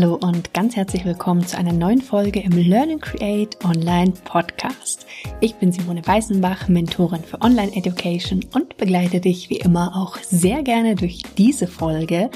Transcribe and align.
Hallo 0.00 0.14
und 0.14 0.54
ganz 0.54 0.76
herzlich 0.76 1.04
willkommen 1.04 1.44
zu 1.44 1.58
einer 1.58 1.72
neuen 1.72 2.00
Folge 2.00 2.38
im 2.38 2.52
Learn 2.52 2.92
and 2.92 3.02
Create 3.02 3.58
Online 3.64 4.12
Podcast. 4.12 5.06
Ich 5.40 5.56
bin 5.56 5.72
Simone 5.72 6.06
Weißenbach, 6.06 6.68
Mentorin 6.68 7.24
für 7.24 7.40
Online 7.40 7.74
Education 7.74 8.44
und 8.54 8.76
begleite 8.76 9.18
dich 9.18 9.50
wie 9.50 9.56
immer 9.56 9.96
auch 9.96 10.16
sehr 10.18 10.62
gerne 10.62 10.94
durch 10.94 11.22
diese 11.36 11.66
Folge, 11.66 12.30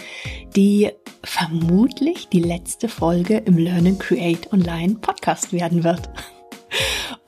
die 0.57 0.91
vermutlich 1.23 2.27
die 2.31 2.41
letzte 2.41 2.89
Folge 2.89 3.37
im 3.37 3.57
Learn 3.57 3.87
and 3.87 4.01
Create 4.01 4.53
Online 4.53 4.97
Podcast 4.97 5.53
werden 5.53 5.85
wird. 5.85 6.11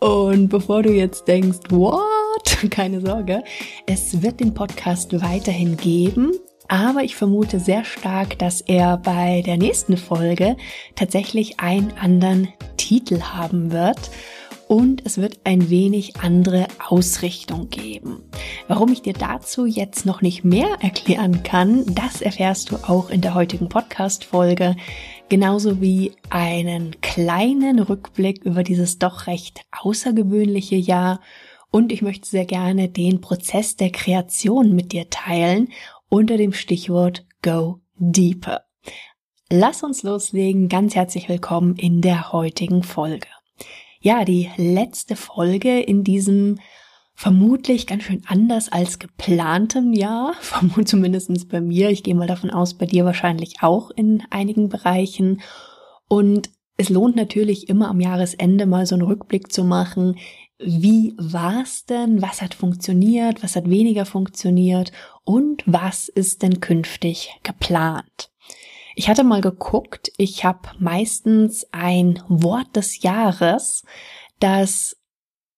Und 0.01 0.49
bevor 0.49 0.83
du 0.83 0.91
jetzt 0.91 1.29
denkst, 1.29 1.71
what? 1.71 2.59
Keine 2.71 3.01
Sorge, 3.01 3.45
es 3.87 4.21
wird 4.21 4.41
den 4.41 4.53
Podcast 4.53 5.13
weiterhin 5.23 5.77
geben 5.77 6.33
aber 6.69 7.03
ich 7.03 7.17
vermute 7.17 7.61
sehr 7.61 7.85
stark, 7.85 8.39
dass 8.39 8.61
er 8.61 8.97
bei 8.97 9.43
der 9.45 9.57
nächsten 9.57 9.97
Folge 9.97 10.57
tatsächlich 10.95 11.61
einen 11.61 11.93
anderen 12.01 12.49
Titel 12.77 13.21
haben 13.21 13.73
wird. 13.73 14.11
Und 14.67 15.05
es 15.05 15.19
wird 15.19 15.41
ein 15.45 15.69
wenig 15.69 16.17
andere 16.17 16.67
Ausrichtung 16.89 17.69
geben. 17.69 18.23
Warum 18.67 18.91
ich 18.93 19.03
dir 19.03 19.13
dazu 19.13 19.67
jetzt 19.67 20.07
noch 20.07 20.23
nicht 20.23 20.43
mehr 20.43 20.79
erklären 20.81 21.43
kann, 21.43 21.85
das 21.95 22.23
erfährst 22.23 22.71
du 22.71 22.77
auch 22.77 23.11
in 23.11 23.21
der 23.21 23.35
heutigen 23.35 23.69
Podcast-Folge, 23.69 24.75
genauso 25.29 25.83
wie 25.83 26.13
einen 26.31 26.99
kleinen 27.03 27.79
Rückblick 27.79 28.43
über 28.45 28.63
dieses 28.63 28.99
doch 28.99 29.27
recht 29.27 29.61
außergewöhnliche 29.71 30.77
Jahr. 30.77 31.21
Und 31.71 31.93
ich 31.93 32.03
möchte 32.03 32.29
sehr 32.29 32.47
gerne 32.47 32.89
den 32.89 33.21
Prozess 33.21 33.77
der 33.77 33.91
Kreation 33.91 34.75
mit 34.75 34.93
dir 34.93 35.11
teilen 35.11 35.69
unter 36.15 36.37
dem 36.37 36.53
Stichwort 36.53 37.27
Go 37.43 37.81
Deeper. 37.97 38.63
Lass 39.51 39.83
uns 39.83 40.05
loslegen. 40.05 40.69
Ganz 40.69 40.95
herzlich 40.95 41.29
willkommen 41.29 41.75
in 41.75 42.03
der 42.03 42.31
heutigen 42.31 42.85
Folge. 42.85 43.27
Ja, 43.99 44.25
die 44.25 44.49
letzte 44.57 45.17
Folge 45.17 45.81
in 45.81 46.05
diesem 46.05 46.61
vermutlich 47.17 47.89
ganz 47.89 48.05
schön 48.05 48.23
anders 48.29 48.71
als 48.71 49.01
geplantem 49.01 49.93
Jahr, 49.93 50.35
vermutlich 50.41 50.87
zumindest 50.87 51.49
bei 51.49 51.61
mir. 51.61 51.91
Ich 51.91 52.05
gehe 52.05 52.15
mal 52.15 52.29
davon 52.29 52.51
aus, 52.51 52.75
bei 52.75 52.87
dir 52.87 53.05
wahrscheinlich 53.05 53.57
auch 53.63 53.91
in 53.91 54.23
einigen 54.31 54.69
Bereichen. 54.69 55.41
Und 56.07 56.51
es 56.77 56.91
lohnt 56.91 57.17
natürlich 57.17 57.69
immer 57.69 57.89
am 57.89 58.01
Jahresende 58.01 58.67
mal 58.67 58.87
so 58.87 58.95
einen 58.95 59.03
Rückblick 59.03 59.53
zu 59.53 59.65
machen. 59.65 60.17
Wie 60.59 61.15
war's 61.19 61.87
denn? 61.87 62.23
Was 62.23 62.41
hat 62.41 62.55
funktioniert? 62.55 63.43
Was 63.43 63.57
hat 63.57 63.69
weniger 63.69 64.07
funktioniert? 64.07 64.93
Und 65.25 65.63
was 65.67 66.09
ist 66.09 66.43
denn 66.43 66.61
künftig 66.61 67.39
geplant? 67.43 68.31
Ich 68.95 69.09
hatte 69.09 69.25
mal 69.25 69.41
geguckt, 69.41 70.13
ich 70.19 70.45
habe 70.45 70.69
meistens 70.79 71.67
ein 71.73 72.23
Wort 72.29 72.77
des 72.77 73.03
Jahres, 73.03 73.83
das 74.39 74.97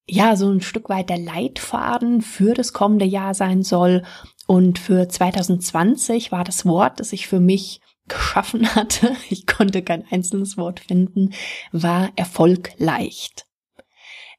ja 0.09 0.37
so 0.37 0.50
ein 0.50 0.61
Stück 0.61 0.89
weit 0.89 1.11
der 1.11 1.19
Leitfaden 1.19 2.22
für 2.22 2.55
das 2.55 2.72
kommende 2.72 3.05
Jahr 3.05 3.34
sein 3.34 3.62
soll. 3.62 4.05
Und 4.47 4.78
für 4.78 5.09
2020 5.09 6.33
war 6.33 6.44
das 6.44 6.64
Wort, 6.64 7.00
das 7.00 7.12
ich 7.12 7.27
für 7.27 7.41
mich 7.41 7.81
geschaffen 8.09 8.67
hatte, 8.75 9.14
ich 9.28 9.47
konnte 9.47 9.83
kein 9.83 10.05
einzelnes 10.11 10.56
Wort 10.56 10.81
finden, 10.81 11.34
war 11.72 12.11
Erfolg 12.17 12.70
leicht. 12.78 13.47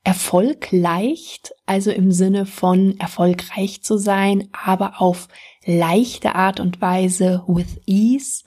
Erfolg 0.07 0.71
leicht, 0.71 1.53
also 1.65 1.91
im 1.91 2.13
Sinne 2.13 2.45
von 2.45 2.97
erfolgreich 2.97 3.81
zu 3.81 3.97
sein, 3.97 4.47
aber 4.53 5.01
auf 5.01 5.27
leichte 5.65 6.33
Art 6.33 6.61
und 6.61 6.79
Weise 6.79 7.43
with 7.45 7.81
ease, 7.85 8.45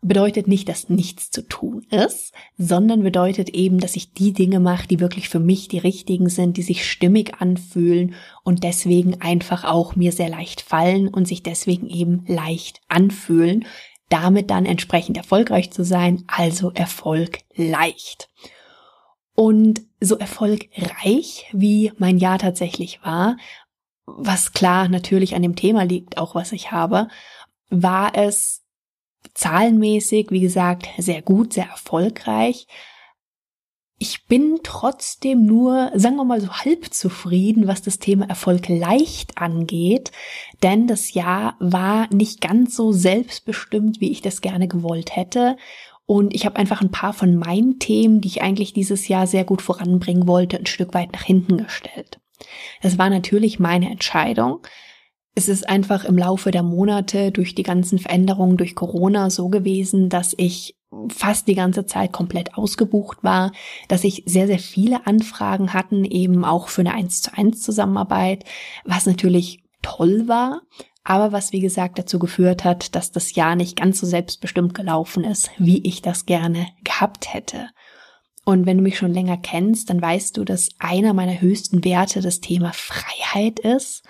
bedeutet 0.00 0.48
nicht, 0.48 0.70
dass 0.70 0.88
nichts 0.88 1.30
zu 1.30 1.46
tun 1.46 1.84
ist, 1.90 2.32
sondern 2.56 3.02
bedeutet 3.02 3.50
eben, 3.50 3.78
dass 3.78 3.94
ich 3.94 4.14
die 4.14 4.32
Dinge 4.32 4.58
mache, 4.58 4.88
die 4.88 5.00
wirklich 5.00 5.28
für 5.28 5.38
mich 5.38 5.68
die 5.68 5.76
richtigen 5.76 6.30
sind, 6.30 6.56
die 6.56 6.62
sich 6.62 6.90
stimmig 6.90 7.34
anfühlen 7.42 8.14
und 8.42 8.64
deswegen 8.64 9.20
einfach 9.20 9.64
auch 9.64 9.94
mir 9.94 10.12
sehr 10.12 10.30
leicht 10.30 10.62
fallen 10.62 11.08
und 11.08 11.28
sich 11.28 11.42
deswegen 11.42 11.90
eben 11.90 12.24
leicht 12.26 12.80
anfühlen, 12.88 13.66
damit 14.08 14.50
dann 14.50 14.64
entsprechend 14.64 15.18
erfolgreich 15.18 15.72
zu 15.72 15.84
sein, 15.84 16.24
also 16.26 16.70
Erfolg 16.70 17.40
leicht. 17.54 18.30
Und 19.34 19.82
so 20.00 20.18
erfolgreich, 20.18 21.46
wie 21.52 21.92
mein 21.96 22.18
Jahr 22.18 22.38
tatsächlich 22.38 23.02
war, 23.02 23.36
was 24.04 24.52
klar 24.52 24.88
natürlich 24.88 25.34
an 25.34 25.42
dem 25.42 25.56
Thema 25.56 25.84
liegt, 25.84 26.18
auch 26.18 26.34
was 26.34 26.52
ich 26.52 26.72
habe, 26.72 27.08
war 27.70 28.14
es 28.14 28.62
zahlenmäßig, 29.34 30.30
wie 30.30 30.40
gesagt, 30.40 30.88
sehr 30.98 31.22
gut, 31.22 31.54
sehr 31.54 31.68
erfolgreich. 31.68 32.66
Ich 33.98 34.26
bin 34.26 34.58
trotzdem 34.64 35.46
nur, 35.46 35.92
sagen 35.94 36.16
wir 36.16 36.24
mal 36.24 36.40
so 36.40 36.52
halb 36.52 36.92
zufrieden, 36.92 37.68
was 37.68 37.82
das 37.82 38.00
Thema 38.00 38.28
Erfolg 38.28 38.68
leicht 38.68 39.38
angeht, 39.38 40.10
denn 40.64 40.88
das 40.88 41.14
Jahr 41.14 41.56
war 41.60 42.12
nicht 42.12 42.40
ganz 42.40 42.74
so 42.74 42.90
selbstbestimmt, 42.90 44.00
wie 44.00 44.10
ich 44.10 44.20
das 44.20 44.40
gerne 44.40 44.66
gewollt 44.66 45.14
hätte 45.14 45.56
und 46.12 46.34
ich 46.34 46.44
habe 46.44 46.56
einfach 46.56 46.82
ein 46.82 46.90
paar 46.90 47.14
von 47.14 47.36
meinen 47.36 47.78
Themen, 47.78 48.20
die 48.20 48.28
ich 48.28 48.42
eigentlich 48.42 48.74
dieses 48.74 49.08
Jahr 49.08 49.26
sehr 49.26 49.44
gut 49.44 49.62
voranbringen 49.62 50.28
wollte, 50.28 50.58
ein 50.58 50.66
Stück 50.66 50.92
weit 50.92 51.10
nach 51.14 51.22
hinten 51.22 51.56
gestellt. 51.56 52.20
Das 52.82 52.98
war 52.98 53.08
natürlich 53.08 53.58
meine 53.58 53.90
Entscheidung. 53.90 54.58
Es 55.34 55.48
ist 55.48 55.66
einfach 55.66 56.04
im 56.04 56.18
Laufe 56.18 56.50
der 56.50 56.62
Monate 56.62 57.32
durch 57.32 57.54
die 57.54 57.62
ganzen 57.62 57.98
Veränderungen 57.98 58.58
durch 58.58 58.74
Corona 58.74 59.30
so 59.30 59.48
gewesen, 59.48 60.10
dass 60.10 60.34
ich 60.36 60.76
fast 61.08 61.48
die 61.48 61.54
ganze 61.54 61.86
Zeit 61.86 62.12
komplett 62.12 62.58
ausgebucht 62.58 63.24
war, 63.24 63.50
dass 63.88 64.04
ich 64.04 64.24
sehr, 64.26 64.46
sehr 64.46 64.58
viele 64.58 65.06
Anfragen 65.06 65.72
hatten, 65.72 66.04
eben 66.04 66.44
auch 66.44 66.68
für 66.68 66.82
eine 66.82 66.92
1 66.92 67.22
zu 67.22 67.34
1 67.34 67.62
Zusammenarbeit, 67.62 68.44
was 68.84 69.06
natürlich 69.06 69.64
toll 69.80 70.28
war, 70.28 70.60
aber 71.04 71.32
was 71.32 71.52
wie 71.52 71.60
gesagt 71.60 71.98
dazu 71.98 72.18
geführt 72.18 72.64
hat, 72.64 72.94
dass 72.94 73.10
das 73.10 73.34
Jahr 73.34 73.56
nicht 73.56 73.76
ganz 73.76 74.00
so 74.00 74.06
selbstbestimmt 74.06 74.74
gelaufen 74.74 75.24
ist, 75.24 75.50
wie 75.58 75.84
ich 75.86 76.02
das 76.02 76.26
gerne 76.26 76.68
gehabt 76.84 77.32
hätte. 77.32 77.68
Und 78.44 78.66
wenn 78.66 78.78
du 78.78 78.82
mich 78.82 78.98
schon 78.98 79.12
länger 79.12 79.36
kennst, 79.36 79.90
dann 79.90 80.02
weißt 80.02 80.36
du, 80.36 80.44
dass 80.44 80.70
einer 80.78 81.14
meiner 81.14 81.40
höchsten 81.40 81.84
Werte 81.84 82.20
das 82.20 82.40
Thema 82.40 82.72
Freiheit 82.72 83.60
ist. 83.60 84.02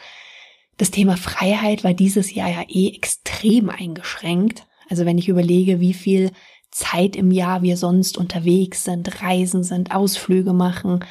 Das 0.78 0.90
Thema 0.90 1.16
Freiheit 1.16 1.84
war 1.84 1.92
dieses 1.92 2.34
Jahr 2.34 2.48
ja 2.48 2.64
eh 2.68 2.88
extrem 2.94 3.68
eingeschränkt. 3.68 4.66
Also 4.88 5.04
wenn 5.04 5.18
ich 5.18 5.28
überlege, 5.28 5.80
wie 5.80 5.94
viel 5.94 6.30
Zeit 6.70 7.16
im 7.16 7.30
Jahr 7.30 7.62
wir 7.62 7.76
sonst 7.76 8.16
unterwegs 8.16 8.84
sind, 8.84 9.22
reisen 9.22 9.62
sind, 9.62 9.94
Ausflüge 9.94 10.54
machen, 10.54 11.04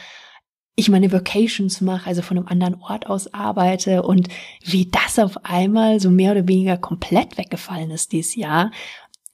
ich 0.76 0.90
meine 0.90 1.12
Vacations 1.12 1.82
mache, 1.82 2.08
also 2.08 2.22
von 2.22 2.38
einem 2.38 2.48
anderen 2.48 2.76
Ort 2.82 3.08
aus 3.08 3.34
arbeite 3.34 4.04
und 4.04 4.30
wie 4.64 4.90
das 4.90 5.20
auf 5.20 5.46
einmal 5.46 6.00
so 6.00 6.10
mehr 6.10 6.32
oder 6.32 6.48
weniger 6.48 6.78
komplett 6.78 7.38
weggefallen 7.38 7.92
ist 7.92 8.12
dieses 8.12 8.36
Jahr, 8.36 8.72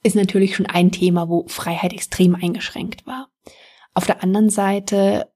ist 0.03 0.16
natürlich 0.16 0.56
schon 0.56 0.66
ein 0.66 0.92
Thema, 0.92 1.30
wo 1.30 1.46
Freiheit 1.48 1.94
extrem 1.94 2.36
eingeschränkt 2.36 3.06
war. 3.06 3.30
Auf 3.94 4.06
der 4.06 4.24
anderen 4.24 4.50
Seite 4.50 5.31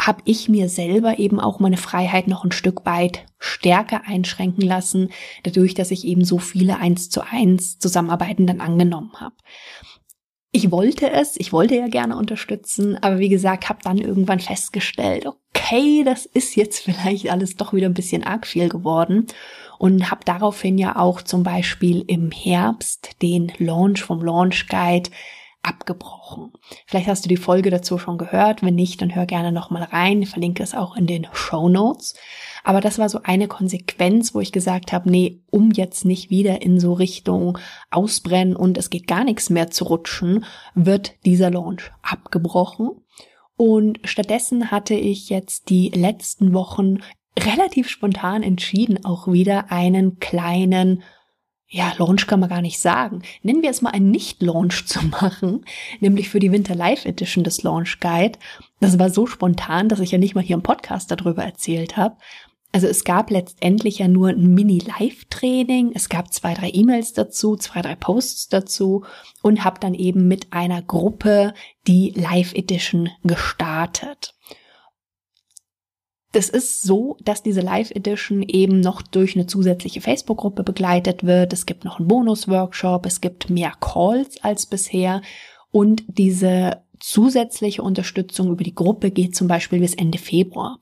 habe 0.00 0.22
ich 0.24 0.48
mir 0.48 0.68
selber 0.68 1.18
eben 1.18 1.38
auch 1.38 1.60
meine 1.60 1.76
Freiheit 1.76 2.26
noch 2.26 2.44
ein 2.44 2.52
Stück 2.52 2.84
weit 2.86 3.26
stärker 3.38 4.02
einschränken 4.06 4.62
lassen, 4.62 5.10
dadurch, 5.44 5.74
dass 5.74 5.90
ich 5.90 6.04
eben 6.04 6.24
so 6.24 6.38
viele 6.38 6.78
eins 6.78 7.10
zu 7.10 7.20
eins 7.20 7.78
Zusammenarbeiten 7.78 8.46
dann 8.46 8.60
angenommen 8.60 9.12
habe 9.20 9.34
ich 10.52 10.70
wollte 10.70 11.10
es, 11.10 11.36
ich 11.38 11.52
wollte 11.52 11.76
ja 11.76 11.88
gerne 11.88 12.16
unterstützen, 12.16 13.02
aber 13.02 13.18
wie 13.18 13.30
gesagt, 13.30 13.70
habe 13.70 13.80
dann 13.82 13.96
irgendwann 13.96 14.38
festgestellt, 14.38 15.26
okay, 15.26 16.04
das 16.04 16.26
ist 16.26 16.54
jetzt 16.54 16.80
vielleicht 16.84 17.30
alles 17.30 17.56
doch 17.56 17.72
wieder 17.72 17.86
ein 17.86 17.94
bisschen 17.94 18.22
arg 18.22 18.46
viel 18.46 18.68
geworden 18.68 19.26
und 19.78 20.10
habe 20.10 20.24
daraufhin 20.26 20.76
ja 20.76 20.96
auch 20.96 21.22
zum 21.22 21.42
Beispiel 21.42 22.04
im 22.06 22.30
Herbst 22.30 23.22
den 23.22 23.50
Launch 23.58 24.02
vom 24.02 24.22
Launch 24.22 24.68
Guide 24.68 25.10
abgebrochen. 25.62 26.52
Vielleicht 26.86 27.06
hast 27.06 27.24
du 27.24 27.28
die 27.28 27.36
Folge 27.36 27.70
dazu 27.70 27.96
schon 27.96 28.18
gehört. 28.18 28.62
Wenn 28.62 28.74
nicht, 28.74 29.00
dann 29.00 29.14
hör 29.14 29.26
gerne 29.26 29.52
nochmal 29.52 29.84
rein. 29.84 30.20
Ich 30.20 30.30
verlinke 30.30 30.62
es 30.62 30.74
auch 30.74 30.96
in 30.96 31.06
den 31.06 31.26
Show 31.32 31.68
Notes. 31.68 32.14
Aber 32.64 32.80
das 32.80 32.98
war 32.98 33.08
so 33.08 33.20
eine 33.22 33.48
Konsequenz, 33.48 34.34
wo 34.34 34.40
ich 34.40 34.52
gesagt 34.52 34.92
habe, 34.92 35.10
nee, 35.10 35.40
um 35.50 35.70
jetzt 35.70 36.04
nicht 36.04 36.30
wieder 36.30 36.62
in 36.62 36.78
so 36.78 36.92
Richtung 36.92 37.58
ausbrennen 37.90 38.56
und 38.56 38.78
es 38.78 38.90
geht 38.90 39.06
gar 39.06 39.24
nichts 39.24 39.50
mehr 39.50 39.70
zu 39.70 39.84
rutschen, 39.84 40.44
wird 40.74 41.14
dieser 41.24 41.50
Launch 41.50 41.90
abgebrochen. 42.02 42.90
Und 43.56 44.00
stattdessen 44.04 44.70
hatte 44.70 44.94
ich 44.94 45.28
jetzt 45.28 45.68
die 45.68 45.88
letzten 45.90 46.52
Wochen 46.52 46.98
relativ 47.38 47.88
spontan 47.88 48.42
entschieden, 48.42 49.04
auch 49.04 49.26
wieder 49.28 49.70
einen 49.70 50.18
kleinen 50.18 51.02
ja, 51.74 51.90
Launch 51.96 52.26
kann 52.26 52.38
man 52.38 52.50
gar 52.50 52.60
nicht 52.60 52.78
sagen. 52.78 53.22
Nennen 53.42 53.62
wir 53.62 53.70
es 53.70 53.80
mal 53.80 53.90
einen 53.90 54.10
Nicht-Launch 54.10 54.84
zu 54.86 55.02
machen, 55.06 55.64
nämlich 56.00 56.28
für 56.28 56.38
die 56.38 56.52
Winter 56.52 56.74
Live 56.74 57.06
Edition 57.06 57.44
des 57.44 57.62
Launch 57.62 57.98
Guide. 57.98 58.38
Das 58.80 58.98
war 58.98 59.08
so 59.08 59.26
spontan, 59.26 59.88
dass 59.88 60.00
ich 60.00 60.10
ja 60.10 60.18
nicht 60.18 60.34
mal 60.34 60.44
hier 60.44 60.56
im 60.56 60.62
Podcast 60.62 61.10
darüber 61.10 61.42
erzählt 61.42 61.96
habe. 61.96 62.16
Also 62.74 62.86
es 62.86 63.04
gab 63.04 63.30
letztendlich 63.30 63.98
ja 63.98 64.08
nur 64.08 64.30
ein 64.30 64.54
Mini-Live-Training, 64.54 65.92
es 65.94 66.08
gab 66.08 66.32
zwei, 66.32 66.54
drei 66.54 66.70
E-Mails 66.72 67.12
dazu, 67.12 67.56
zwei, 67.56 67.82
drei 67.82 67.94
Posts 67.94 68.48
dazu 68.48 69.04
und 69.42 69.62
habe 69.62 69.78
dann 69.78 69.92
eben 69.92 70.26
mit 70.26 70.54
einer 70.54 70.80
Gruppe 70.80 71.52
die 71.86 72.14
Live-Edition 72.16 73.10
gestartet. 73.24 74.34
Das 76.32 76.48
ist 76.48 76.82
so, 76.82 77.18
dass 77.20 77.42
diese 77.42 77.60
Live 77.60 77.90
Edition 77.90 78.42
eben 78.42 78.80
noch 78.80 79.02
durch 79.02 79.36
eine 79.36 79.46
zusätzliche 79.46 80.00
Facebook-Gruppe 80.00 80.62
begleitet 80.62 81.24
wird. 81.24 81.52
Es 81.52 81.66
gibt 81.66 81.84
noch 81.84 81.98
einen 81.98 82.08
Bonus-Workshop, 82.08 83.04
es 83.04 83.20
gibt 83.20 83.50
mehr 83.50 83.74
Calls 83.80 84.42
als 84.42 84.64
bisher 84.64 85.20
und 85.70 86.04
diese 86.06 86.82
zusätzliche 87.00 87.82
Unterstützung 87.82 88.50
über 88.50 88.64
die 88.64 88.74
Gruppe 88.74 89.10
geht 89.10 89.36
zum 89.36 89.46
Beispiel 89.46 89.80
bis 89.80 89.92
Ende 89.92 90.16
Februar. 90.16 90.78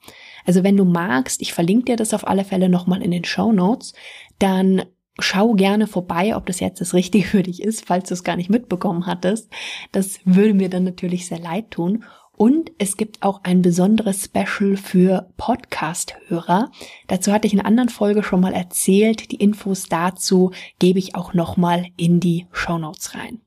Also 0.47 0.63
wenn 0.63 0.77
du 0.77 0.85
magst, 0.85 1.43
ich 1.43 1.53
verlinke 1.53 1.87
dir 1.87 1.97
das 1.97 2.15
auf 2.15 2.27
alle 2.27 2.45
Fälle 2.45 2.69
nochmal 2.69 3.03
in 3.03 3.11
den 3.11 3.25
Show 3.25 3.53
Notes, 3.53 3.95
dann 4.39 4.83
schau 5.19 5.53
gerne 5.53 5.87
vorbei, 5.87 6.37
ob 6.37 6.47
das 6.47 6.61
jetzt 6.61 6.81
das 6.81 6.95
Richtige 6.95 7.27
für 7.27 7.43
dich 7.43 7.63
ist, 7.63 7.87
falls 7.87 8.09
du 8.09 8.15
es 8.15 8.25
gar 8.25 8.37
nicht 8.37 8.51
mitbekommen 8.51 9.07
hattest. 9.07 9.51
Das 9.93 10.21
würde 10.25 10.55
mir 10.55 10.69
dann 10.69 10.85
natürlich 10.85 11.27
sehr 11.27 11.41
leid 11.41 11.71
tun. 11.71 12.05
Und 12.33 12.73
es 12.79 12.97
gibt 12.97 13.23
auch 13.23 13.41
ein 13.43 13.61
besonderes 13.61 14.25
Special 14.25 14.79
für 14.79 15.29
Podcast-Hörer. 15.37 16.71
Dazu 17.07 17.33
hatte 17.33 17.47
ich 17.47 17.53
in 17.53 17.61
einer 17.61 17.69
anderen 17.69 17.91
Folge 17.91 18.23
schon 18.23 18.41
mal 18.41 18.55
erzählt. 18.55 19.31
Die 19.31 19.37
Infos 19.37 19.91
dazu 19.91 20.51
gebe 20.79 20.99
ich 20.99 21.15
auch 21.15 21.35
nochmal 21.35 21.89
in 21.99 22.19
die 22.19 22.47
Show 22.51 22.79
Notes 22.79 23.15
rein. 23.15 23.43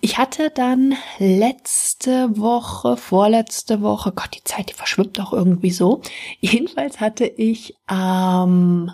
Ich 0.00 0.18
hatte 0.18 0.50
dann 0.50 0.94
letzte 1.18 2.36
Woche, 2.38 2.96
vorletzte 2.96 3.80
Woche, 3.80 4.12
Gott, 4.12 4.34
die 4.34 4.44
Zeit, 4.44 4.70
die 4.70 4.74
verschwimmt 4.74 5.20
auch 5.20 5.32
irgendwie 5.32 5.70
so. 5.70 6.02
Jedenfalls 6.40 7.00
hatte 7.00 7.26
ich, 7.26 7.74
ähm, 7.90 8.90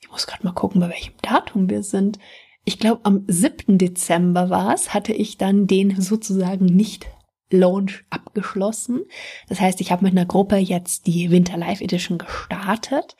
ich 0.00 0.10
muss 0.10 0.26
gerade 0.26 0.44
mal 0.44 0.52
gucken, 0.52 0.80
bei 0.80 0.88
welchem 0.88 1.14
Datum 1.22 1.68
wir 1.68 1.82
sind. 1.82 2.18
Ich 2.64 2.78
glaube, 2.78 3.00
am 3.04 3.24
7. 3.28 3.78
Dezember 3.78 4.50
war 4.50 4.74
es, 4.74 4.94
hatte 4.94 5.12
ich 5.12 5.36
dann 5.36 5.66
den 5.66 6.00
sozusagen 6.00 6.64
nicht 6.64 7.06
Launch 7.50 8.04
abgeschlossen. 8.10 9.04
Das 9.48 9.60
heißt, 9.60 9.80
ich 9.80 9.92
habe 9.92 10.04
mit 10.04 10.12
einer 10.12 10.26
Gruppe 10.26 10.56
jetzt 10.56 11.06
die 11.06 11.30
Winter 11.30 11.56
Live 11.56 11.80
Edition 11.80 12.18
gestartet 12.18 13.16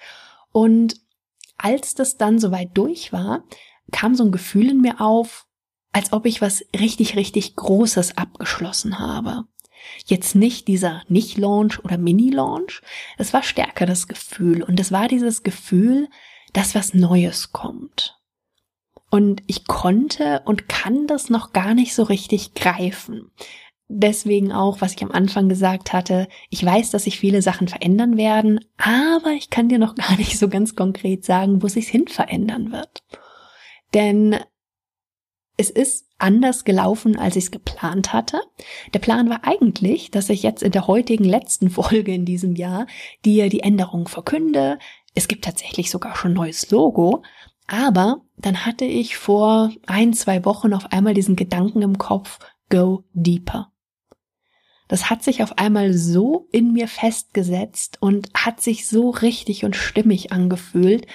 und 0.51 0.97
als 1.57 1.95
das 1.95 2.17
dann 2.17 2.39
soweit 2.39 2.71
durch 2.75 3.13
war, 3.13 3.45
kam 3.93 4.15
so 4.15 4.25
ein 4.25 4.33
Gefühl 4.33 4.71
in 4.71 4.81
mir 4.81 5.01
auf, 5.01 5.47
als 5.95 6.13
ob 6.13 6.27
ich 6.27 6.43
was 6.43 6.65
richtig, 6.79 7.17
richtig 7.17 7.57
Großes 7.57 8.19
abgeschlossen 8.19 8.99
habe. 8.99 9.45
Jetzt 10.07 10.35
nicht 10.35 10.69
dieser 10.69 11.03
Nicht-Launch 11.09 11.85
oder 11.85 11.99
Mini-Launch, 11.99 12.83
es 13.17 13.33
war 13.33 13.43
stärker 13.43 13.87
das 13.87 14.09
Gefühl 14.09 14.63
und 14.63 14.79
es 14.81 14.93
war 14.93 15.09
dieses 15.09 15.43
Gefühl, 15.43 16.09
dass 16.53 16.75
was 16.75 16.95
Neues 16.95 17.53
kommt. 17.53 18.19
Und 19.11 19.43
ich 19.47 19.67
konnte 19.67 20.43
und 20.45 20.69
kann 20.69 21.07
das 21.07 21.31
noch 21.31 21.53
gar 21.53 21.75
nicht 21.75 21.95
so 21.95 22.03
richtig 22.03 22.55
greifen 22.55 23.31
deswegen 23.89 24.53
auch, 24.53 24.81
was 24.81 24.95
ich 24.95 25.03
am 25.03 25.11
Anfang 25.11 25.49
gesagt 25.49 25.93
hatte, 25.93 26.29
ich 26.51 26.65
weiß, 26.65 26.91
dass 26.91 27.05
sich 27.05 27.19
viele 27.19 27.43
Sachen 27.43 27.69
verändern 27.69 28.17
werden, 28.17 28.61
aber 28.77 29.33
ich 29.37 29.51
kann 29.51 29.69
dir 29.69 29.79
noch 29.79 29.95
gar 29.95 30.17
nicht 30.17 30.39
so 30.39 30.49
ganz 30.49 30.75
konkret 30.75 31.25
sagen, 31.25 31.63
wo 31.63 31.69
sich 31.69 31.89
hin 31.89 32.09
verändern 32.09 32.73
wird. 32.73 33.03
Denn 33.93 34.37
es 35.57 35.71
ist 35.71 36.07
anders 36.19 36.65
gelaufen, 36.65 37.19
als 37.19 37.37
ich 37.37 37.45
es 37.45 37.51
geplant 37.51 38.13
hatte. 38.13 38.41
Der 38.93 38.99
Plan 38.99 39.29
war 39.31 39.41
eigentlich, 39.45 40.11
dass 40.11 40.31
ich 40.31 40.43
jetzt 40.43 40.63
in 40.63 40.73
der 40.73 40.87
heutigen 40.87 41.25
letzten 41.25 41.71
Folge 41.71 42.13
in 42.13 42.25
diesem 42.25 42.55
Jahr 42.55 42.87
dir 43.25 43.49
die 43.49 43.61
Änderungen 43.61 44.07
verkünde. 44.07 44.79
Es 45.15 45.29
gibt 45.29 45.45
tatsächlich 45.45 45.91
sogar 45.91 46.17
schon 46.17 46.33
ein 46.33 46.35
neues 46.35 46.71
Logo. 46.71 47.23
Aber 47.67 48.23
dann 48.37 48.67
hatte 48.67 48.85
ich 48.85 49.17
vor 49.17 49.71
ein, 49.87 50.13
zwei 50.13 50.45
Wochen 50.45 50.75
auf 50.75 50.93
einmal 50.93 51.15
diesen 51.15 51.37
Gedanken 51.37 51.83
im 51.83 51.99
Kopf, 51.99 52.39
go 52.69 53.05
deeper. 53.13 53.73
Das 54.89 55.09
hat 55.09 55.23
sich 55.23 55.43
auf 55.43 55.57
einmal 55.57 55.95
so 55.95 56.47
in 56.53 56.73
mir 56.73 56.89
festgesetzt 56.89 57.97
und 58.01 58.29
hat 58.35 58.61
sich 58.61 58.87
so 58.87 59.11
richtig 59.11 59.65
und 59.65 59.77
stimmig 59.77 60.31
angefühlt, 60.31 61.07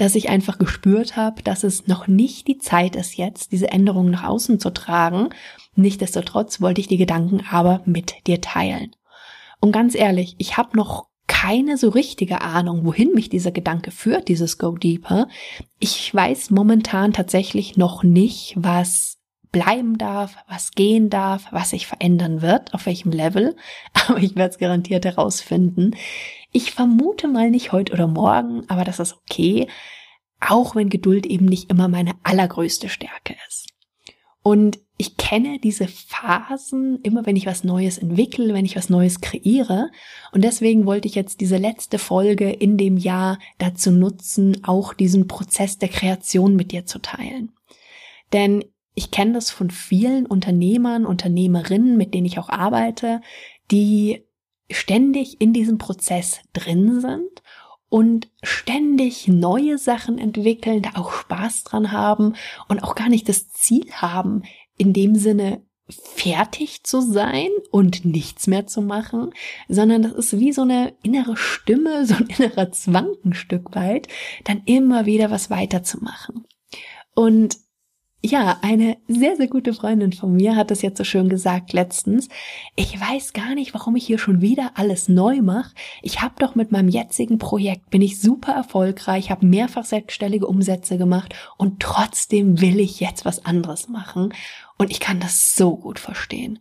dass 0.00 0.14
ich 0.14 0.30
einfach 0.30 0.56
gespürt 0.56 1.16
habe, 1.16 1.42
dass 1.42 1.62
es 1.62 1.86
noch 1.86 2.06
nicht 2.06 2.48
die 2.48 2.56
Zeit 2.56 2.96
ist 2.96 3.18
jetzt, 3.18 3.52
diese 3.52 3.70
Änderungen 3.70 4.10
nach 4.10 4.24
außen 4.24 4.58
zu 4.58 4.70
tragen. 4.70 5.28
Nichtsdestotrotz 5.74 6.62
wollte 6.62 6.80
ich 6.80 6.88
die 6.88 6.96
Gedanken 6.96 7.42
aber 7.50 7.82
mit 7.84 8.26
dir 8.26 8.40
teilen. 8.40 8.96
Und 9.60 9.72
ganz 9.72 9.94
ehrlich, 9.94 10.36
ich 10.38 10.56
habe 10.56 10.74
noch 10.74 11.08
keine 11.26 11.76
so 11.76 11.90
richtige 11.90 12.40
Ahnung, 12.40 12.86
wohin 12.86 13.12
mich 13.12 13.28
dieser 13.28 13.50
Gedanke 13.50 13.90
führt, 13.90 14.28
dieses 14.28 14.56
Go 14.56 14.76
Deeper. 14.76 15.28
Ich 15.78 16.14
weiß 16.14 16.50
momentan 16.50 17.12
tatsächlich 17.12 17.76
noch 17.76 18.02
nicht, 18.02 18.54
was 18.56 19.18
bleiben 19.52 19.98
darf, 19.98 20.36
was 20.48 20.70
gehen 20.70 21.10
darf, 21.10 21.46
was 21.50 21.70
sich 21.70 21.86
verändern 21.86 22.40
wird, 22.40 22.72
auf 22.72 22.86
welchem 22.86 23.12
Level, 23.12 23.54
aber 23.92 24.18
ich 24.18 24.34
werde 24.34 24.52
es 24.52 24.58
garantiert 24.58 25.04
herausfinden. 25.04 25.94
Ich 26.52 26.72
vermute 26.72 27.28
mal 27.28 27.50
nicht 27.50 27.72
heute 27.72 27.92
oder 27.92 28.06
morgen, 28.06 28.64
aber 28.68 28.84
das 28.84 28.98
ist 28.98 29.14
okay, 29.14 29.68
auch 30.40 30.74
wenn 30.74 30.88
Geduld 30.88 31.26
eben 31.26 31.46
nicht 31.46 31.70
immer 31.70 31.88
meine 31.88 32.12
allergrößte 32.22 32.88
Stärke 32.88 33.36
ist. 33.48 33.68
Und 34.42 34.78
ich 34.96 35.16
kenne 35.16 35.58
diese 35.58 35.86
Phasen 35.86 37.00
immer, 37.02 37.26
wenn 37.26 37.36
ich 37.36 37.46
was 37.46 37.62
Neues 37.62 37.98
entwickle, 37.98 38.52
wenn 38.54 38.64
ich 38.64 38.76
was 38.76 38.88
Neues 38.88 39.20
kreiere. 39.20 39.90
Und 40.32 40.44
deswegen 40.44 40.86
wollte 40.86 41.08
ich 41.08 41.14
jetzt 41.14 41.40
diese 41.40 41.58
letzte 41.58 41.98
Folge 41.98 42.50
in 42.50 42.76
dem 42.76 42.96
Jahr 42.96 43.38
dazu 43.58 43.90
nutzen, 43.90 44.64
auch 44.64 44.94
diesen 44.94 45.26
Prozess 45.26 45.78
der 45.78 45.88
Kreation 45.88 46.56
mit 46.56 46.72
dir 46.72 46.86
zu 46.86 46.98
teilen. 47.00 47.52
Denn 48.32 48.64
ich 48.94 49.10
kenne 49.10 49.34
das 49.34 49.50
von 49.50 49.70
vielen 49.70 50.26
Unternehmern, 50.26 51.06
Unternehmerinnen, 51.06 51.96
mit 51.96 52.12
denen 52.12 52.26
ich 52.26 52.38
auch 52.38 52.48
arbeite, 52.48 53.20
die 53.70 54.24
ständig 54.70 55.40
in 55.40 55.52
diesem 55.52 55.78
Prozess 55.78 56.40
drin 56.52 57.00
sind 57.00 57.42
und 57.88 58.30
ständig 58.42 59.28
neue 59.28 59.78
Sachen 59.78 60.18
entwickeln, 60.18 60.82
da 60.82 60.90
auch 60.94 61.12
Spaß 61.12 61.64
dran 61.64 61.92
haben 61.92 62.34
und 62.68 62.82
auch 62.82 62.94
gar 62.94 63.08
nicht 63.08 63.28
das 63.28 63.50
Ziel 63.50 63.90
haben, 63.92 64.42
in 64.78 64.92
dem 64.92 65.16
Sinne 65.16 65.62
fertig 65.90 66.84
zu 66.84 67.00
sein 67.00 67.48
und 67.70 68.04
nichts 68.04 68.46
mehr 68.46 68.66
zu 68.66 68.80
machen, 68.80 69.32
sondern 69.68 70.02
das 70.02 70.12
ist 70.12 70.38
wie 70.38 70.52
so 70.52 70.62
eine 70.62 70.94
innere 71.02 71.36
Stimme, 71.36 72.06
so 72.06 72.14
ein 72.14 72.28
innerer 72.28 72.70
Zwang 72.70 73.12
ein 73.24 73.34
Stück 73.34 73.74
weit, 73.74 74.08
dann 74.44 74.62
immer 74.66 75.06
wieder 75.06 75.30
was 75.30 75.50
weiterzumachen. 75.50 76.46
Und 77.14 77.58
ja, 78.22 78.58
eine 78.60 78.98
sehr, 79.08 79.36
sehr 79.36 79.48
gute 79.48 79.72
Freundin 79.72 80.12
von 80.12 80.32
mir 80.34 80.54
hat 80.54 80.70
das 80.70 80.82
jetzt 80.82 80.98
so 80.98 81.04
schön 81.04 81.30
gesagt 81.30 81.72
letztens. 81.72 82.28
Ich 82.76 83.00
weiß 83.00 83.32
gar 83.32 83.54
nicht, 83.54 83.72
warum 83.72 83.96
ich 83.96 84.06
hier 84.06 84.18
schon 84.18 84.42
wieder 84.42 84.72
alles 84.74 85.08
neu 85.08 85.40
mache. 85.40 85.74
Ich 86.02 86.20
habe 86.20 86.34
doch 86.38 86.54
mit 86.54 86.70
meinem 86.70 86.88
jetzigen 86.88 87.38
Projekt, 87.38 87.88
bin 87.90 88.02
ich 88.02 88.20
super 88.20 88.52
erfolgreich, 88.52 89.30
habe 89.30 89.46
mehrfach 89.46 89.86
sechsstellige 89.86 90.46
Umsätze 90.46 90.98
gemacht 90.98 91.34
und 91.56 91.80
trotzdem 91.80 92.60
will 92.60 92.78
ich 92.78 93.00
jetzt 93.00 93.24
was 93.24 93.46
anderes 93.46 93.88
machen. 93.88 94.34
Und 94.76 94.90
ich 94.90 95.00
kann 95.00 95.20
das 95.20 95.56
so 95.56 95.76
gut 95.76 95.98
verstehen. 95.98 96.58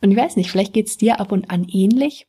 Und 0.00 0.10
ich 0.10 0.16
weiß 0.16 0.36
nicht, 0.36 0.50
vielleicht 0.50 0.72
geht's 0.72 0.96
dir 0.96 1.20
ab 1.20 1.32
und 1.32 1.50
an 1.50 1.66
ähnlich. 1.68 2.26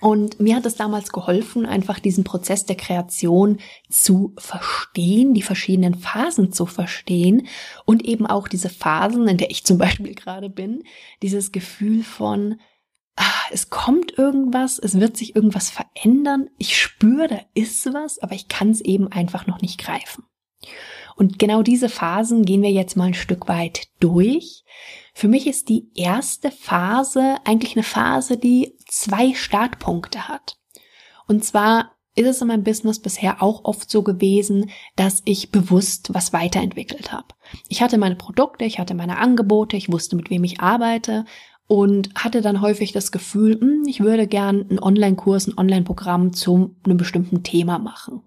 Und 0.00 0.40
mir 0.40 0.56
hat 0.56 0.66
es 0.66 0.76
damals 0.76 1.10
geholfen, 1.10 1.64
einfach 1.64 1.98
diesen 1.98 2.24
Prozess 2.24 2.66
der 2.66 2.76
Kreation 2.76 3.58
zu 3.88 4.34
verstehen, 4.36 5.32
die 5.32 5.42
verschiedenen 5.42 5.94
Phasen 5.94 6.52
zu 6.52 6.66
verstehen 6.66 7.46
und 7.86 8.04
eben 8.04 8.26
auch 8.26 8.48
diese 8.48 8.68
Phasen, 8.68 9.26
in 9.26 9.38
der 9.38 9.50
ich 9.50 9.64
zum 9.64 9.78
Beispiel 9.78 10.14
gerade 10.14 10.50
bin, 10.50 10.82
dieses 11.22 11.50
Gefühl 11.50 12.02
von, 12.02 12.60
ah, 13.16 13.46
es 13.50 13.70
kommt 13.70 14.18
irgendwas, 14.18 14.78
es 14.78 15.00
wird 15.00 15.16
sich 15.16 15.34
irgendwas 15.34 15.70
verändern, 15.70 16.50
ich 16.58 16.80
spüre, 16.80 17.28
da 17.28 17.40
ist 17.54 17.86
was, 17.94 18.18
aber 18.18 18.34
ich 18.34 18.48
kann 18.48 18.70
es 18.70 18.82
eben 18.82 19.08
einfach 19.08 19.46
noch 19.46 19.62
nicht 19.62 19.78
greifen. 19.78 20.24
Und 21.16 21.38
genau 21.38 21.62
diese 21.62 21.88
Phasen 21.88 22.44
gehen 22.44 22.62
wir 22.62 22.70
jetzt 22.70 22.96
mal 22.96 23.06
ein 23.06 23.14
Stück 23.14 23.48
weit 23.48 23.88
durch. 24.00 24.64
Für 25.14 25.28
mich 25.28 25.46
ist 25.46 25.70
die 25.70 25.88
erste 25.94 26.50
Phase 26.50 27.36
eigentlich 27.44 27.74
eine 27.74 27.82
Phase, 27.82 28.36
die 28.36 28.74
zwei 28.96 29.34
Startpunkte 29.34 30.28
hat. 30.28 30.56
Und 31.28 31.44
zwar 31.44 31.92
ist 32.14 32.26
es 32.26 32.40
in 32.40 32.48
meinem 32.48 32.64
Business 32.64 32.98
bisher 32.98 33.42
auch 33.42 33.64
oft 33.64 33.90
so 33.90 34.02
gewesen, 34.02 34.70
dass 34.96 35.20
ich 35.26 35.50
bewusst 35.50 36.14
was 36.14 36.32
weiterentwickelt 36.32 37.12
habe. 37.12 37.26
Ich 37.68 37.82
hatte 37.82 37.98
meine 37.98 38.16
Produkte, 38.16 38.64
ich 38.64 38.78
hatte 38.78 38.94
meine 38.94 39.18
Angebote, 39.18 39.76
ich 39.76 39.92
wusste, 39.92 40.16
mit 40.16 40.30
wem 40.30 40.44
ich 40.44 40.60
arbeite 40.60 41.26
und 41.66 42.10
hatte 42.14 42.40
dann 42.40 42.62
häufig 42.62 42.92
das 42.92 43.12
Gefühl, 43.12 43.60
hm, 43.60 43.84
ich 43.86 44.00
würde 44.00 44.26
gern 44.26 44.66
einen 44.70 44.78
Online-Kurs, 44.78 45.48
ein 45.48 45.58
Online-Programm 45.58 46.32
zu 46.32 46.74
einem 46.84 46.96
bestimmten 46.96 47.42
Thema 47.42 47.78
machen. 47.78 48.22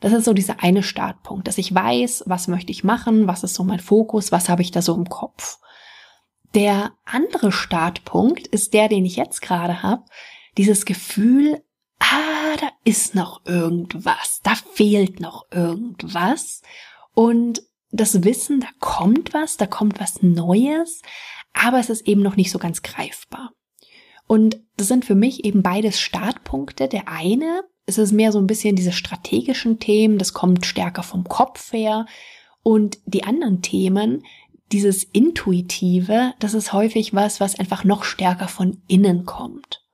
Das 0.00 0.12
ist 0.12 0.24
so 0.24 0.32
dieser 0.32 0.62
eine 0.62 0.82
Startpunkt, 0.82 1.46
dass 1.46 1.58
ich 1.58 1.74
weiß, 1.74 2.24
was 2.26 2.48
möchte 2.48 2.72
ich 2.72 2.84
machen, 2.84 3.26
was 3.26 3.44
ist 3.44 3.54
so 3.54 3.64
mein 3.64 3.80
Fokus, 3.80 4.32
was 4.32 4.48
habe 4.48 4.62
ich 4.62 4.70
da 4.70 4.80
so 4.80 4.94
im 4.94 5.10
Kopf. 5.10 5.58
Der 6.54 6.92
andere 7.04 7.52
Startpunkt 7.52 8.46
ist 8.48 8.74
der, 8.74 8.88
den 8.88 9.04
ich 9.04 9.16
jetzt 9.16 9.40
gerade 9.40 9.82
habe, 9.82 10.04
dieses 10.56 10.84
Gefühl, 10.84 11.62
ah, 12.00 12.56
da 12.60 12.68
ist 12.84 13.14
noch 13.14 13.46
irgendwas, 13.46 14.40
da 14.42 14.54
fehlt 14.72 15.20
noch 15.20 15.46
irgendwas. 15.52 16.62
Und 17.14 17.62
das 17.92 18.24
Wissen, 18.24 18.60
da 18.60 18.68
kommt 18.78 19.34
was, 19.34 19.56
da 19.56 19.66
kommt 19.66 20.00
was 20.00 20.22
Neues, 20.22 21.02
aber 21.52 21.78
es 21.78 21.90
ist 21.90 22.06
eben 22.06 22.22
noch 22.22 22.36
nicht 22.36 22.50
so 22.50 22.58
ganz 22.58 22.82
greifbar. 22.82 23.52
Und 24.26 24.60
das 24.76 24.88
sind 24.88 25.04
für 25.04 25.16
mich 25.16 25.44
eben 25.44 25.62
beides 25.62 26.00
Startpunkte. 26.00 26.86
Der 26.86 27.08
eine, 27.08 27.64
es 27.86 27.98
ist 27.98 28.12
mehr 28.12 28.30
so 28.30 28.38
ein 28.38 28.46
bisschen 28.46 28.76
diese 28.76 28.92
strategischen 28.92 29.80
Themen, 29.80 30.18
das 30.18 30.32
kommt 30.32 30.66
stärker 30.66 31.02
vom 31.02 31.24
Kopf 31.24 31.72
her. 31.72 32.06
Und 32.62 32.98
die 33.06 33.24
anderen 33.24 33.62
Themen, 33.62 34.24
dieses 34.72 35.04
Intuitive, 35.04 36.32
das 36.38 36.54
ist 36.54 36.72
häufig 36.72 37.14
was, 37.14 37.40
was 37.40 37.58
einfach 37.58 37.84
noch 37.84 38.04
stärker 38.04 38.48
von 38.48 38.82
innen 38.86 39.24
kommt. 39.24 39.84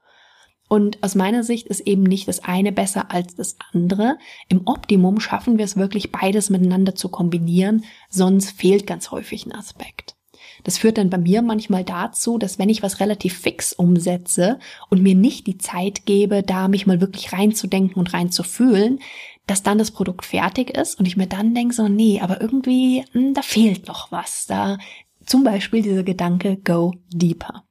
Und 0.69 1.03
aus 1.03 1.15
meiner 1.15 1.45
Sicht 1.45 1.69
ist 1.69 1.81
eben 1.81 2.03
nicht 2.03 2.27
das 2.27 2.43
eine 2.43 2.73
besser 2.73 3.13
als 3.13 3.37
das 3.37 3.57
andere. 3.73 4.19
Im 4.49 4.67
Optimum 4.67 5.21
schaffen 5.21 5.59
wir 5.59 5.65
es 5.65 5.77
wirklich 5.77 6.11
beides 6.11 6.51
miteinander 6.51 6.95
zu 6.95 7.09
kombinieren, 7.09 7.85
sonst 8.11 8.51
fehlt 8.51 8.87
ganz 8.87 9.11
häufig 9.13 9.47
ein 9.47 9.55
Aspekt. 9.55 10.17
Das 10.65 10.79
führt 10.79 10.99
dann 10.99 11.11
bei 11.11 11.19
mir 11.19 11.43
manchmal 11.43 11.85
dazu, 11.85 12.39
dass 12.39 12.59
wenn 12.59 12.69
ich 12.69 12.83
was 12.83 12.99
relativ 12.99 13.39
fix 13.39 13.73
umsetze 13.73 14.59
und 14.91 15.03
mir 15.03 15.15
nicht 15.15 15.47
die 15.47 15.59
Zeit 15.59 16.07
gebe, 16.07 16.43
da 16.43 16.67
mich 16.67 16.87
mal 16.87 17.01
wirklich 17.01 17.33
reinzudenken 17.33 17.97
und 18.01 18.13
reinzufühlen, 18.13 18.99
dass 19.47 19.63
dann 19.63 19.79
das 19.79 19.93
Produkt 19.93 20.25
fertig 20.25 20.71
ist 20.71 20.99
und 20.99 21.07
ich 21.07 21.17
mir 21.17 21.27
dann 21.27 21.55
denke 21.55 21.75
so, 21.75 21.89
nee, 21.89 22.21
aber 22.21 22.41
irgendwie, 22.41 23.05
mh, 23.13 23.21
hm, 23.21 23.35
da 23.35 23.43
fehlt 23.43 23.87
noch 23.87 24.11
was. 24.11 24.47
Da 24.47 24.79
zum 25.25 25.45
Beispiel 25.45 25.83
dieser 25.83 26.03
Gedanke, 26.03 26.57
go 26.57 26.95
deeper. 27.13 27.65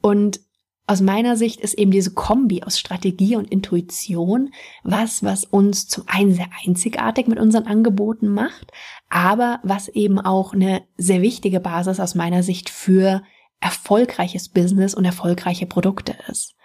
Und 0.00 0.40
aus 0.86 1.00
meiner 1.00 1.36
Sicht 1.36 1.60
ist 1.60 1.74
eben 1.74 1.92
diese 1.92 2.12
Kombi 2.12 2.62
aus 2.64 2.78
Strategie 2.78 3.36
und 3.36 3.50
Intuition 3.50 4.52
was, 4.82 5.22
was 5.22 5.44
uns 5.44 5.86
zum 5.86 6.04
einen 6.08 6.34
sehr 6.34 6.48
einzigartig 6.66 7.28
mit 7.28 7.38
unseren 7.38 7.66
Angeboten 7.66 8.28
macht, 8.28 8.72
aber 9.08 9.60
was 9.62 9.88
eben 9.88 10.18
auch 10.18 10.52
eine 10.52 10.82
sehr 10.96 11.22
wichtige 11.22 11.60
Basis 11.60 12.00
aus 12.00 12.14
meiner 12.14 12.42
Sicht 12.42 12.68
für 12.68 13.22
erfolgreiches 13.60 14.48
Business 14.48 14.92
und 14.92 15.04
erfolgreiche 15.04 15.66
Produkte 15.66 16.16
ist. 16.28 16.56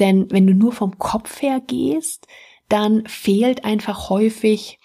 Denn 0.00 0.30
wenn 0.30 0.46
du 0.46 0.54
nur 0.54 0.72
vom 0.72 0.98
Kopf 0.98 1.42
her 1.42 1.60
gehst, 1.60 2.26
dann 2.70 3.06
fehlt 3.06 3.64
einfach 3.64 4.08
häufig 4.08 4.78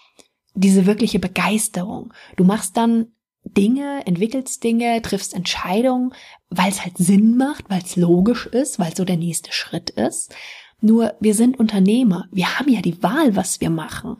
diese 0.54 0.86
wirkliche 0.86 1.20
Begeisterung. 1.20 2.13
Du 2.36 2.44
machst 2.44 2.75
dann 2.77 3.08
Dinge, 3.44 4.01
entwickelst 4.06 4.63
Dinge, 4.63 5.01
triffst 5.01 5.34
Entscheidungen, 5.34 6.13
weil 6.50 6.70
es 6.70 6.84
halt 6.84 6.98
Sinn 6.98 7.38
macht, 7.38 7.70
weil 7.70 7.82
es 7.82 7.96
logisch 7.96 8.48
ist, 8.48 8.80
weil 8.80 8.96
so 8.96 9.06
der 9.06 9.18
nächste 9.18 9.51
Schritt 9.51 9.92
ist. 9.92 10.34
Nur 10.82 11.13
wir 11.20 11.36
sind 11.36 11.60
Unternehmer, 11.60 12.27
wir 12.32 12.60
haben 12.60 12.70
ja 12.70 12.82
die 12.82 13.01
Wahl, 13.04 13.36
was 13.36 13.62
wir 13.62 13.70
machen. 13.70 14.18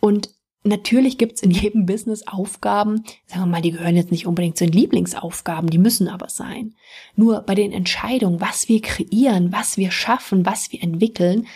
Und 0.00 0.30
natürlich 0.62 1.18
gibt's 1.18 1.42
in 1.42 1.50
jedem 1.50 1.86
Business 1.86 2.26
Aufgaben, 2.26 3.04
sagen 3.26 3.42
wir 3.42 3.46
mal, 3.46 3.62
die 3.62 3.72
gehören 3.72 3.96
jetzt 3.96 4.10
nicht 4.10 4.26
unbedingt 4.26 4.56
zu 4.56 4.64
den 4.64 4.74
Lieblingsaufgaben, 4.74 5.70
die 5.70 5.78
müssen 5.78 6.08
aber 6.08 6.28
sein. 6.28 6.74
Nur 7.16 7.42
bei 7.42 7.54
den 7.54 7.72
Entscheidungen, 7.72 8.40
was 8.40 8.68
wir 8.68 8.80
kreieren, 8.80 9.52
was 9.52 9.76
wir 9.76 9.90
schaffen, 9.90 10.46
was 10.46 10.72
wir 10.72 10.82
entwickeln, 10.82 11.46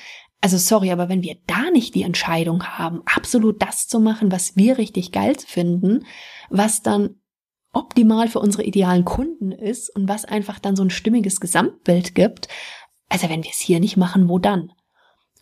also 0.43 0.59
sorry, 0.59 0.91
aber 0.91 1.09
wenn 1.09 1.23
wir 1.23 1.37
da 1.47 1.71
nicht 1.71 1.95
die 1.95 2.03
Entscheidung 2.03 2.65
haben, 2.65 3.03
absolut 3.07 3.63
das 3.63 3.87
zu 3.87 4.01
machen, 4.01 4.33
was 4.33 4.57
wir 4.57 4.77
richtig 4.77 5.13
geil 5.13 5.37
finden, 5.39 6.05
was 6.51 6.83
dann 6.83 7.21
optimal 7.73 8.29
für 8.29 8.41
unsere 8.41 8.65
idealen 8.65 9.05
Kunden 9.05 9.53
ist 9.53 9.89
und 9.95 10.09
was 10.09 10.25
einfach 10.25 10.59
dann 10.59 10.75
so 10.75 10.83
ein 10.83 10.91
stimmiges 10.91 11.41
Gesamtbild 11.41 12.17
gibt, 12.17 12.49
also 13.09 13.29
wenn 13.31 13.45
wir 13.45 13.51
es 13.51 13.61
hier 13.61 13.79
nicht 13.79 13.97
machen, 13.97 14.29
wo 14.29 14.39
dann? 14.39 14.73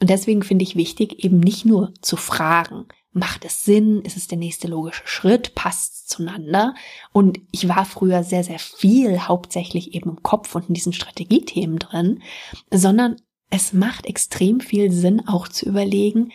Und 0.01 0.11
deswegen 0.11 0.43
finde 0.43 0.65
ich 0.65 0.77
wichtig, 0.77 1.25
eben 1.25 1.41
nicht 1.41 1.65
nur 1.65 1.95
zu 2.03 2.17
fragen, 2.17 2.87
macht 3.13 3.45
es 3.47 3.65
Sinn, 3.65 4.03
ist 4.03 4.19
es 4.19 4.29
der 4.29 4.39
nächste 4.39 4.69
logische 4.69 5.07
Schritt, 5.07 5.55
passt 5.55 5.95
es 5.95 6.07
zueinander? 6.07 6.75
Und 7.13 7.41
ich 7.53 7.69
war 7.69 7.87
früher 7.87 8.23
sehr, 8.23 8.45
sehr 8.45 8.59
viel 8.59 9.21
hauptsächlich 9.21 9.95
eben 9.95 10.11
im 10.11 10.23
Kopf 10.23 10.55
und 10.55 10.69
in 10.69 10.75
diesen 10.75 10.93
Strategiethemen 10.93 11.79
drin, 11.79 12.23
sondern 12.71 13.17
es 13.51 13.73
macht 13.73 14.07
extrem 14.07 14.61
viel 14.61 14.91
Sinn, 14.93 15.27
auch 15.27 15.49
zu 15.49 15.67
überlegen, 15.67 16.33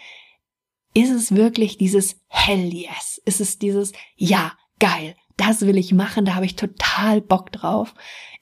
ist 0.94 1.12
es 1.12 1.36
wirklich 1.36 1.78
dieses 1.78 2.22
Hell 2.28 2.74
yes? 2.74 3.22
Ist 3.26 3.42
es 3.42 3.58
dieses 3.58 3.92
Ja, 4.16 4.54
geil, 4.80 5.16
das 5.38 5.62
will 5.62 5.78
ich 5.78 5.94
machen, 5.94 6.26
da 6.26 6.36
habe 6.36 6.46
ich 6.46 6.56
total 6.56 7.22
Bock 7.22 7.52
drauf. 7.52 7.94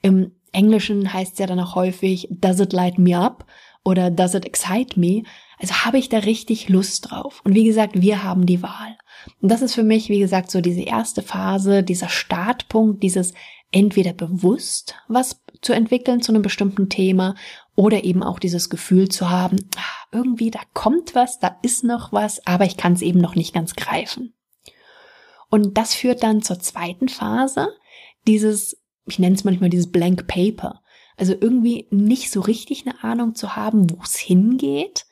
Im 0.02 0.32
Englischen 0.52 1.12
heißt 1.12 1.34
es 1.34 1.38
ja 1.38 1.46
dann 1.46 1.60
auch 1.60 1.74
häufig, 1.74 2.28
does 2.30 2.60
it 2.60 2.72
light 2.72 2.98
me 2.98 3.18
up 3.18 3.46
oder 3.84 4.10
does 4.10 4.34
it 4.34 4.44
excite 4.44 4.98
me? 4.98 5.24
Also 5.58 5.74
habe 5.84 5.98
ich 5.98 6.08
da 6.08 6.18
richtig 6.18 6.68
Lust 6.68 7.10
drauf. 7.10 7.40
Und 7.44 7.54
wie 7.54 7.64
gesagt, 7.64 8.00
wir 8.00 8.22
haben 8.22 8.46
die 8.46 8.62
Wahl. 8.62 8.96
Und 9.40 9.50
das 9.50 9.62
ist 9.62 9.74
für 9.74 9.82
mich, 9.82 10.08
wie 10.08 10.18
gesagt, 10.18 10.50
so 10.50 10.60
diese 10.60 10.82
erste 10.82 11.22
Phase, 11.22 11.82
dieser 11.82 12.08
Startpunkt, 12.08 13.02
dieses 13.02 13.34
entweder 13.72 14.12
bewusst 14.12 14.94
was 15.08 15.40
zu 15.64 15.72
entwickeln 15.72 16.22
zu 16.22 16.32
einem 16.32 16.42
bestimmten 16.42 16.88
Thema 16.88 17.34
oder 17.74 18.04
eben 18.04 18.22
auch 18.22 18.38
dieses 18.38 18.70
Gefühl 18.70 19.08
zu 19.08 19.30
haben, 19.30 19.56
ah, 19.76 20.06
irgendwie 20.12 20.50
da 20.50 20.60
kommt 20.74 21.14
was, 21.14 21.38
da 21.38 21.56
ist 21.62 21.84
noch 21.84 22.12
was, 22.12 22.46
aber 22.46 22.64
ich 22.64 22.76
kann 22.76 22.92
es 22.92 23.02
eben 23.02 23.20
noch 23.20 23.34
nicht 23.34 23.54
ganz 23.54 23.74
greifen. 23.74 24.34
Und 25.50 25.76
das 25.76 25.94
führt 25.94 26.22
dann 26.22 26.42
zur 26.42 26.58
zweiten 26.58 27.08
Phase, 27.08 27.68
dieses, 28.26 28.80
ich 29.06 29.18
nenne 29.18 29.34
es 29.34 29.44
manchmal 29.44 29.70
dieses 29.70 29.90
Blank 29.90 30.26
Paper. 30.26 30.82
Also 31.16 31.32
irgendwie 31.32 31.86
nicht 31.90 32.30
so 32.30 32.40
richtig 32.40 32.86
eine 32.86 33.02
Ahnung 33.04 33.34
zu 33.34 33.54
haben, 33.54 33.88
wo 33.90 33.98
es 34.02 34.16
hingeht. 34.16 35.06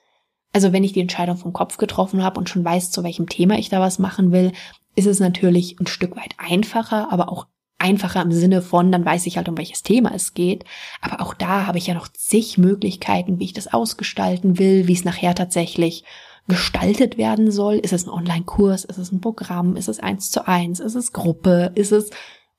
Also 0.53 0.73
wenn 0.73 0.85
ich 0.85 0.93
die 0.93 1.01
Entscheidung 1.01 1.37
vom 1.37 1.53
Kopf 1.53 1.77
getroffen 1.77 2.23
habe 2.23 2.39
und 2.39 2.49
schon 2.49 2.65
weiß, 2.65 2.91
zu 2.91 3.05
welchem 3.05 3.29
Thema 3.29 3.59
ich 3.59 3.69
da 3.69 3.81
was 3.81 3.99
machen 3.99 4.33
will, 4.33 4.53
ist 4.95 5.07
es 5.07 5.21
natürlich 5.21 5.79
ein 5.81 5.87
Stück 5.87 6.17
weit 6.17 6.35
einfacher, 6.39 7.13
aber 7.13 7.31
auch 7.31 7.47
einfacher 7.83 8.23
im 8.23 8.33
Sinne 8.33 8.63
von, 8.63 8.91
dann 8.93 9.05
weiß 9.05 9.27
ich 9.27 9.37
halt, 9.37 9.49
um 9.49 9.59
welches 9.59 9.83
Thema 9.83 10.15
es 10.15 10.33
geht. 10.35 10.65
Aber 11.01 11.21
auch 11.21 11.35
da 11.35 11.67
habe 11.67 11.79
ich 11.79 11.89
ja 11.89 11.95
noch 11.95 12.09
zig 12.09 12.57
Möglichkeiten, 12.57 13.39
wie 13.39 13.45
ich 13.45 13.53
das 13.53 13.73
ausgestalten 13.73 14.59
will, 14.59 14.87
wie 14.89 14.95
es 14.95 15.05
nachher 15.05 15.35
tatsächlich 15.35 16.05
gestaltet 16.49 17.19
werden 17.19 17.51
soll. 17.51 17.75
Ist 17.75 17.93
es 17.93 18.07
ein 18.07 18.11
Online-Kurs? 18.11 18.85
Ist 18.85 18.99
es 18.99 19.13
ein 19.13 19.21
Programm? 19.21 19.77
Ist 19.77 19.89
es 19.89 20.01
eins 20.01 20.31
zu 20.31 20.47
eins? 20.47 20.81
Ist 20.81 20.95
es 20.95 21.13
Gruppe? 21.13 21.73
Ist 21.75 21.93
es, 21.93 22.11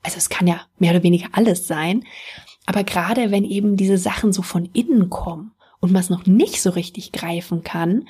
also 0.04 0.18
es 0.18 0.30
kann 0.30 0.48
ja 0.48 0.62
mehr 0.78 0.92
oder 0.92 1.04
weniger 1.04 1.28
alles 1.32 1.68
sein. 1.68 2.04
Aber 2.66 2.84
gerade 2.84 3.32
wenn 3.32 3.44
eben 3.44 3.78
diese 3.78 3.98
Sachen 3.98 4.32
so 4.32 4.42
von 4.42 4.70
innen 4.74 5.10
kommen 5.10 5.54
und 5.80 5.92
man 5.92 6.02
es 6.02 6.10
noch 6.10 6.26
nicht 6.26 6.62
so 6.62 6.70
richtig 6.70 7.12
greifen 7.12 7.64
kann, 7.64 8.08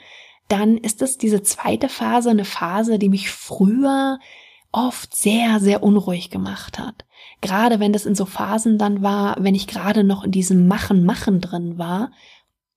dann 0.47 0.77
ist 0.77 1.01
es 1.01 1.17
diese 1.17 1.41
zweite 1.41 1.89
Phase 1.89 2.29
eine 2.29 2.45
Phase, 2.45 2.99
die 2.99 3.09
mich 3.09 3.31
früher 3.31 4.19
oft 4.73 5.15
sehr, 5.15 5.59
sehr 5.59 5.83
unruhig 5.83 6.29
gemacht 6.29 6.79
hat. 6.79 7.05
Gerade 7.39 7.79
wenn 7.79 7.93
das 7.93 8.05
in 8.05 8.15
so 8.15 8.25
Phasen 8.25 8.77
dann 8.77 9.01
war, 9.01 9.37
wenn 9.39 9.55
ich 9.55 9.67
gerade 9.67 10.03
noch 10.03 10.23
in 10.25 10.31
diesem 10.31 10.67
Machen, 10.67 11.05
Machen 11.05 11.39
drin 11.39 11.77
war, 11.77 12.11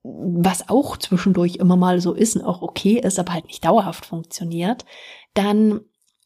was 0.02 0.68
auch 0.68 0.96
zwischendurch 0.96 1.56
immer 1.56 1.76
mal 1.76 2.00
so 2.00 2.12
ist 2.12 2.36
und 2.36 2.44
auch 2.44 2.62
okay 2.62 3.00
ist, 3.00 3.18
aber 3.18 3.32
halt 3.32 3.46
nicht 3.46 3.64
dauerhaft 3.64 4.06
funktioniert, 4.06 4.84
dann 5.34 5.80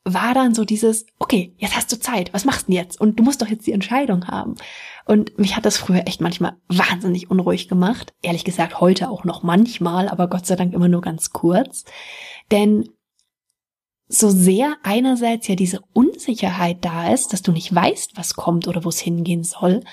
war 0.05 0.35
dann 0.35 0.55
so 0.55 0.65
dieses, 0.65 1.07
okay, 1.19 1.55
jetzt 1.59 1.77
hast 1.77 1.93
du 1.93 1.99
Zeit, 1.99 2.33
was 2.33 2.45
machst 2.45 2.63
du 2.63 2.73
denn 2.73 2.77
jetzt? 2.77 3.01
Und 3.01 3.19
du 3.19 3.23
musst 3.23 3.41
doch 3.41 3.47
jetzt 3.47 3.67
die 3.67 3.73
Entscheidung 3.73 4.27
haben. 4.27 4.57
Und 5.05 5.39
mich 5.39 5.57
hat 5.57 5.67
das 5.67 5.77
früher 5.77 6.07
echt 6.07 6.21
manchmal 6.21 6.57
wahnsinnig 6.69 7.31
unruhig 7.31 7.69
gemacht. 7.69 8.15
Ehrlich 8.23 8.45
gesagt, 8.45 8.81
heute 8.81 9.11
auch 9.11 9.25
noch 9.25 9.43
manchmal, 9.43 10.09
aber 10.09 10.29
Gott 10.29 10.47
sei 10.47 10.57
Dank 10.57 10.73
immer 10.73 10.89
nur 10.89 11.03
ganz 11.03 11.31
kurz. 11.31 11.85
Denn 12.51 12.89
so 14.13 14.29
sehr 14.29 14.77
einerseits 14.83 15.47
ja 15.47 15.55
diese 15.55 15.81
Unsicherheit 15.93 16.79
da 16.85 17.13
ist, 17.13 17.33
dass 17.33 17.43
du 17.43 17.53
nicht 17.53 17.73
weißt, 17.73 18.17
was 18.17 18.35
kommt 18.35 18.67
oder 18.67 18.85
wo 18.85 18.89
es 18.89 18.99
hingehen 18.99 19.45
soll, 19.45 19.85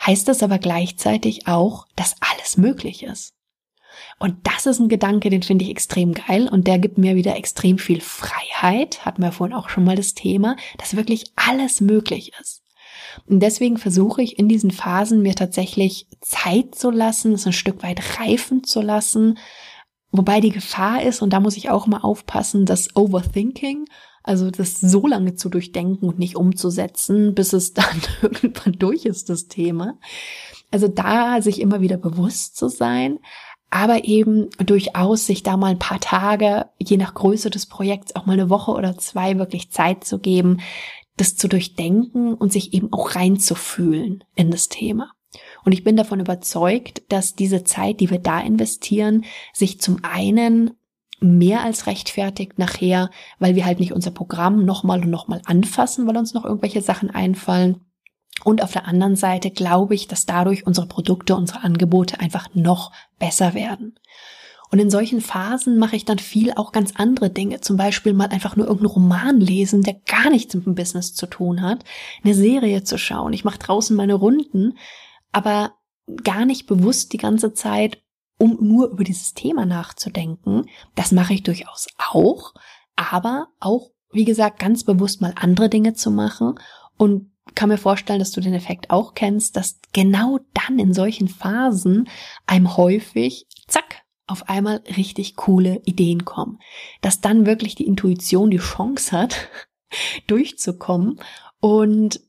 heißt 0.00 0.28
das 0.28 0.44
aber 0.44 0.58
gleichzeitig 0.58 1.48
auch, 1.48 1.86
dass 1.96 2.14
alles 2.20 2.56
möglich 2.56 3.02
ist. 3.02 3.34
Und 4.20 4.36
das 4.44 4.66
ist 4.66 4.78
ein 4.78 4.88
Gedanke, 4.88 5.28
den 5.28 5.42
finde 5.42 5.64
ich 5.64 5.70
extrem 5.72 6.14
geil 6.14 6.48
und 6.48 6.68
der 6.68 6.78
gibt 6.78 6.98
mir 6.98 7.16
wieder 7.16 7.36
extrem 7.36 7.78
viel 7.78 8.00
Freiheit, 8.00 9.04
hatten 9.04 9.22
wir 9.22 9.32
vorhin 9.32 9.56
auch 9.56 9.68
schon 9.68 9.84
mal 9.84 9.96
das 9.96 10.14
Thema, 10.14 10.56
dass 10.78 10.96
wirklich 10.96 11.24
alles 11.34 11.80
möglich 11.80 12.32
ist. 12.40 12.62
Und 13.26 13.40
deswegen 13.40 13.76
versuche 13.76 14.22
ich 14.22 14.38
in 14.38 14.48
diesen 14.48 14.70
Phasen 14.70 15.20
mir 15.22 15.34
tatsächlich 15.34 16.06
Zeit 16.20 16.76
zu 16.76 16.90
lassen, 16.90 17.32
es 17.32 17.46
ein 17.46 17.52
Stück 17.52 17.82
weit 17.82 18.20
reifen 18.20 18.62
zu 18.62 18.80
lassen, 18.80 19.38
Wobei 20.16 20.40
die 20.40 20.50
Gefahr 20.50 21.02
ist, 21.02 21.22
und 21.22 21.32
da 21.32 21.40
muss 21.40 21.56
ich 21.56 21.70
auch 21.70 21.88
mal 21.88 21.98
aufpassen, 21.98 22.66
das 22.66 22.94
Overthinking, 22.94 23.86
also 24.22 24.52
das 24.52 24.80
so 24.80 25.08
lange 25.08 25.34
zu 25.34 25.48
durchdenken 25.48 26.08
und 26.08 26.20
nicht 26.20 26.36
umzusetzen, 26.36 27.34
bis 27.34 27.52
es 27.52 27.72
dann 27.74 28.00
irgendwann 28.22 28.74
durch 28.74 29.06
ist, 29.06 29.28
das 29.28 29.48
Thema. 29.48 29.98
Also 30.70 30.86
da 30.86 31.42
sich 31.42 31.60
immer 31.60 31.80
wieder 31.80 31.96
bewusst 31.96 32.56
zu 32.56 32.68
sein, 32.68 33.18
aber 33.70 34.04
eben 34.04 34.50
durchaus 34.58 35.26
sich 35.26 35.42
da 35.42 35.56
mal 35.56 35.72
ein 35.72 35.80
paar 35.80 35.98
Tage, 35.98 36.66
je 36.78 36.96
nach 36.96 37.14
Größe 37.14 37.50
des 37.50 37.66
Projekts, 37.66 38.14
auch 38.14 38.24
mal 38.24 38.34
eine 38.34 38.50
Woche 38.50 38.70
oder 38.70 38.96
zwei 38.96 39.36
wirklich 39.36 39.72
Zeit 39.72 40.04
zu 40.04 40.20
geben, 40.20 40.60
das 41.16 41.34
zu 41.34 41.48
durchdenken 41.48 42.34
und 42.34 42.52
sich 42.52 42.72
eben 42.72 42.92
auch 42.92 43.16
reinzufühlen 43.16 44.22
in 44.36 44.52
das 44.52 44.68
Thema. 44.68 45.10
Und 45.64 45.72
ich 45.72 45.84
bin 45.84 45.96
davon 45.96 46.20
überzeugt, 46.20 47.02
dass 47.08 47.34
diese 47.34 47.64
Zeit, 47.64 48.00
die 48.00 48.10
wir 48.10 48.18
da 48.18 48.40
investieren, 48.40 49.24
sich 49.52 49.80
zum 49.80 49.98
einen 50.02 50.72
mehr 51.20 51.62
als 51.62 51.86
rechtfertigt 51.86 52.58
nachher, 52.58 53.10
weil 53.38 53.54
wir 53.54 53.64
halt 53.64 53.80
nicht 53.80 53.92
unser 53.92 54.10
Programm 54.10 54.64
nochmal 54.64 55.02
und 55.02 55.10
nochmal 55.10 55.40
anfassen, 55.46 56.06
weil 56.06 56.16
uns 56.16 56.34
noch 56.34 56.44
irgendwelche 56.44 56.82
Sachen 56.82 57.10
einfallen. 57.10 57.80
Und 58.42 58.62
auf 58.62 58.72
der 58.72 58.86
anderen 58.86 59.16
Seite 59.16 59.50
glaube 59.50 59.94
ich, 59.94 60.08
dass 60.08 60.26
dadurch 60.26 60.66
unsere 60.66 60.86
Produkte, 60.86 61.36
unsere 61.36 61.62
Angebote 61.62 62.20
einfach 62.20 62.48
noch 62.54 62.92
besser 63.18 63.54
werden. 63.54 63.98
Und 64.70 64.80
in 64.80 64.90
solchen 64.90 65.20
Phasen 65.20 65.78
mache 65.78 65.94
ich 65.94 66.04
dann 66.04 66.18
viel 66.18 66.52
auch 66.54 66.72
ganz 66.72 66.94
andere 66.96 67.30
Dinge. 67.30 67.60
Zum 67.60 67.76
Beispiel 67.76 68.12
mal 68.12 68.28
einfach 68.30 68.56
nur 68.56 68.66
irgendeinen 68.66 68.94
Roman 68.94 69.40
lesen, 69.40 69.82
der 69.82 69.94
gar 70.06 70.30
nichts 70.30 70.52
mit 70.54 70.66
dem 70.66 70.74
Business 70.74 71.14
zu 71.14 71.26
tun 71.26 71.62
hat. 71.62 71.84
Eine 72.24 72.34
Serie 72.34 72.82
zu 72.82 72.98
schauen. 72.98 73.32
Ich 73.32 73.44
mache 73.44 73.58
draußen 73.58 73.96
meine 73.96 74.14
Runden, 74.14 74.76
aber 75.34 75.74
gar 76.22 76.44
nicht 76.44 76.66
bewusst 76.66 77.12
die 77.12 77.18
ganze 77.18 77.54
Zeit, 77.54 78.02
um 78.38 78.58
nur 78.60 78.88
über 78.90 79.04
dieses 79.04 79.34
Thema 79.34 79.66
nachzudenken. 79.66 80.66
Das 80.94 81.12
mache 81.12 81.34
ich 81.34 81.42
durchaus 81.42 81.88
auch, 81.98 82.54
aber 82.96 83.48
auch, 83.58 83.90
wie 84.12 84.24
gesagt, 84.24 84.58
ganz 84.58 84.84
bewusst 84.84 85.20
mal 85.20 85.34
andere 85.36 85.68
Dinge 85.68 85.94
zu 85.94 86.10
machen 86.10 86.54
und 86.96 87.32
kann 87.54 87.68
mir 87.68 87.78
vorstellen, 87.78 88.20
dass 88.20 88.30
du 88.30 88.40
den 88.40 88.54
Effekt 88.54 88.90
auch 88.90 89.14
kennst, 89.14 89.56
dass 89.56 89.80
genau 89.92 90.38
dann 90.54 90.78
in 90.78 90.94
solchen 90.94 91.28
Phasen 91.28 92.08
einem 92.46 92.76
häufig, 92.76 93.46
zack, 93.66 94.02
auf 94.26 94.48
einmal 94.48 94.82
richtig 94.96 95.36
coole 95.36 95.82
Ideen 95.84 96.24
kommen. 96.24 96.58
Dass 97.00 97.20
dann 97.20 97.44
wirklich 97.44 97.74
die 97.74 97.86
Intuition 97.86 98.50
die 98.50 98.58
Chance 98.58 99.12
hat, 99.12 99.48
durchzukommen 100.26 101.20
und 101.60 102.20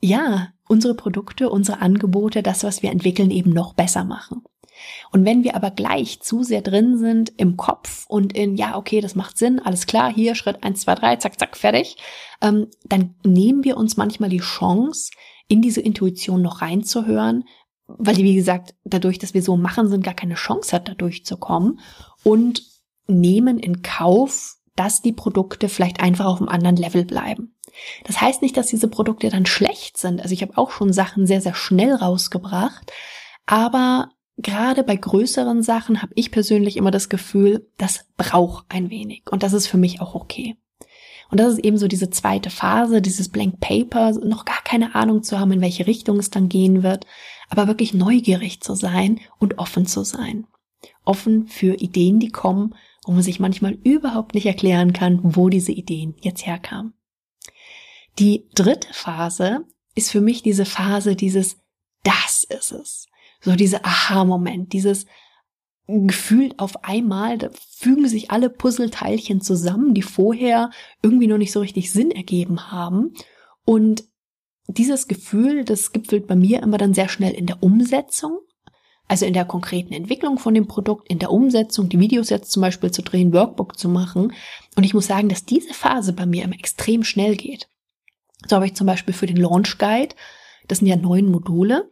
ja, 0.00 0.53
unsere 0.68 0.94
Produkte, 0.94 1.50
unsere 1.50 1.80
Angebote, 1.80 2.42
das, 2.42 2.64
was 2.64 2.82
wir 2.82 2.90
entwickeln, 2.90 3.30
eben 3.30 3.50
noch 3.50 3.74
besser 3.74 4.04
machen. 4.04 4.42
Und 5.12 5.24
wenn 5.24 5.44
wir 5.44 5.54
aber 5.54 5.70
gleich 5.70 6.20
zu 6.20 6.42
sehr 6.42 6.62
drin 6.62 6.98
sind 6.98 7.32
im 7.36 7.56
Kopf 7.56 8.06
und 8.08 8.32
in, 8.32 8.56
ja, 8.56 8.76
okay, 8.76 9.00
das 9.00 9.14
macht 9.14 9.38
Sinn, 9.38 9.60
alles 9.60 9.86
klar, 9.86 10.12
hier 10.12 10.34
Schritt 10.34 10.62
eins, 10.62 10.80
zwei, 10.80 10.94
drei, 10.94 11.16
zack, 11.16 11.38
zack, 11.38 11.56
fertig, 11.56 11.96
ähm, 12.40 12.68
dann 12.84 13.14
nehmen 13.24 13.64
wir 13.64 13.76
uns 13.76 13.96
manchmal 13.96 14.30
die 14.30 14.38
Chance, 14.38 15.10
in 15.46 15.62
diese 15.62 15.80
Intuition 15.80 16.42
noch 16.42 16.62
reinzuhören, 16.62 17.44
weil 17.86 18.14
die, 18.14 18.24
wie 18.24 18.34
gesagt, 18.34 18.74
dadurch, 18.84 19.18
dass 19.18 19.34
wir 19.34 19.42
so 19.42 19.56
machen, 19.56 19.88
sind, 19.88 20.02
gar 20.02 20.14
keine 20.14 20.34
Chance 20.34 20.74
hat, 20.74 20.88
da 20.88 20.94
durchzukommen 20.94 21.80
und 22.22 22.62
nehmen 23.06 23.58
in 23.58 23.82
Kauf, 23.82 24.56
dass 24.74 25.02
die 25.02 25.12
Produkte 25.12 25.68
vielleicht 25.68 26.00
einfach 26.00 26.24
auf 26.24 26.38
einem 26.38 26.48
anderen 26.48 26.76
Level 26.76 27.04
bleiben. 27.04 27.53
Das 28.04 28.20
heißt 28.20 28.42
nicht, 28.42 28.56
dass 28.56 28.68
diese 28.68 28.88
Produkte 28.88 29.28
dann 29.30 29.46
schlecht 29.46 29.98
sind. 29.98 30.20
Also 30.20 30.32
ich 30.32 30.42
habe 30.42 30.56
auch 30.56 30.70
schon 30.70 30.92
Sachen 30.92 31.26
sehr, 31.26 31.40
sehr 31.40 31.54
schnell 31.54 31.94
rausgebracht, 31.94 32.92
aber 33.46 34.10
gerade 34.36 34.82
bei 34.82 34.96
größeren 34.96 35.62
Sachen 35.62 36.02
habe 36.02 36.12
ich 36.14 36.30
persönlich 36.30 36.76
immer 36.76 36.90
das 36.90 37.08
Gefühl, 37.08 37.68
das 37.78 38.06
braucht 38.16 38.66
ein 38.68 38.90
wenig. 38.90 39.24
Und 39.30 39.42
das 39.42 39.52
ist 39.52 39.66
für 39.66 39.76
mich 39.76 40.00
auch 40.00 40.14
okay. 40.14 40.56
Und 41.30 41.40
das 41.40 41.54
ist 41.54 41.64
eben 41.64 41.78
so 41.78 41.88
diese 41.88 42.10
zweite 42.10 42.50
Phase, 42.50 43.02
dieses 43.02 43.28
Blank 43.28 43.60
Paper, 43.60 44.12
noch 44.24 44.44
gar 44.44 44.62
keine 44.62 44.94
Ahnung 44.94 45.22
zu 45.22 45.38
haben, 45.38 45.52
in 45.52 45.60
welche 45.60 45.86
Richtung 45.86 46.18
es 46.18 46.30
dann 46.30 46.48
gehen 46.48 46.82
wird, 46.82 47.06
aber 47.48 47.66
wirklich 47.66 47.94
neugierig 47.94 48.60
zu 48.60 48.74
sein 48.74 49.20
und 49.38 49.58
offen 49.58 49.86
zu 49.86 50.04
sein. 50.04 50.46
Offen 51.04 51.46
für 51.46 51.74
Ideen, 51.74 52.20
die 52.20 52.28
kommen, 52.28 52.74
wo 53.04 53.12
man 53.12 53.22
sich 53.22 53.40
manchmal 53.40 53.72
überhaupt 53.72 54.34
nicht 54.34 54.46
erklären 54.46 54.92
kann, 54.92 55.20
wo 55.22 55.48
diese 55.48 55.72
Ideen 55.72 56.14
jetzt 56.20 56.46
herkamen. 56.46 56.94
Die 58.18 58.48
dritte 58.54 58.92
Phase 58.92 59.64
ist 59.94 60.10
für 60.10 60.20
mich 60.20 60.42
diese 60.42 60.64
Phase 60.64 61.16
dieses 61.16 61.56
Das 62.02 62.44
ist 62.48 62.72
es 62.72 63.06
so 63.44 63.54
dieser 63.54 63.84
Aha-Moment, 63.84 64.72
dieses 64.72 65.06
gefühlt 65.86 66.58
auf 66.58 66.82
einmal, 66.82 67.36
da 67.36 67.50
fügen 67.76 68.08
sich 68.08 68.30
alle 68.30 68.48
Puzzleteilchen 68.48 69.42
zusammen, 69.42 69.92
die 69.92 70.02
vorher 70.02 70.70
irgendwie 71.02 71.26
noch 71.26 71.36
nicht 71.36 71.52
so 71.52 71.60
richtig 71.60 71.92
Sinn 71.92 72.10
ergeben 72.10 72.72
haben. 72.72 73.12
Und 73.66 74.04
dieses 74.66 75.08
Gefühl, 75.08 75.64
das 75.64 75.92
gipfelt 75.92 76.26
bei 76.26 76.36
mir 76.36 76.62
immer 76.62 76.78
dann 76.78 76.94
sehr 76.94 77.10
schnell 77.10 77.34
in 77.34 77.44
der 77.44 77.62
Umsetzung. 77.62 78.38
Also 79.06 79.26
in 79.26 79.34
der 79.34 79.44
konkreten 79.44 79.92
Entwicklung 79.92 80.38
von 80.38 80.54
dem 80.54 80.66
Produkt, 80.66 81.10
in 81.10 81.18
der 81.18 81.30
Umsetzung, 81.30 81.90
die 81.90 82.00
Videos 82.00 82.30
jetzt 82.30 82.50
zum 82.50 82.62
Beispiel 82.62 82.90
zu 82.90 83.02
drehen, 83.02 83.34
Workbook 83.34 83.78
zu 83.78 83.90
machen. 83.90 84.32
Und 84.76 84.84
ich 84.84 84.94
muss 84.94 85.06
sagen, 85.06 85.28
dass 85.28 85.44
diese 85.44 85.74
Phase 85.74 86.14
bei 86.14 86.24
mir 86.24 86.44
immer 86.44 86.54
extrem 86.54 87.04
schnell 87.04 87.36
geht. 87.36 87.68
So 88.46 88.56
habe 88.56 88.66
ich 88.66 88.74
zum 88.74 88.86
Beispiel 88.86 89.14
für 89.14 89.26
den 89.26 89.36
Launch 89.36 89.78
Guide, 89.78 90.14
das 90.68 90.78
sind 90.78 90.88
ja 90.88 90.96
neun 90.96 91.30
Module, 91.30 91.90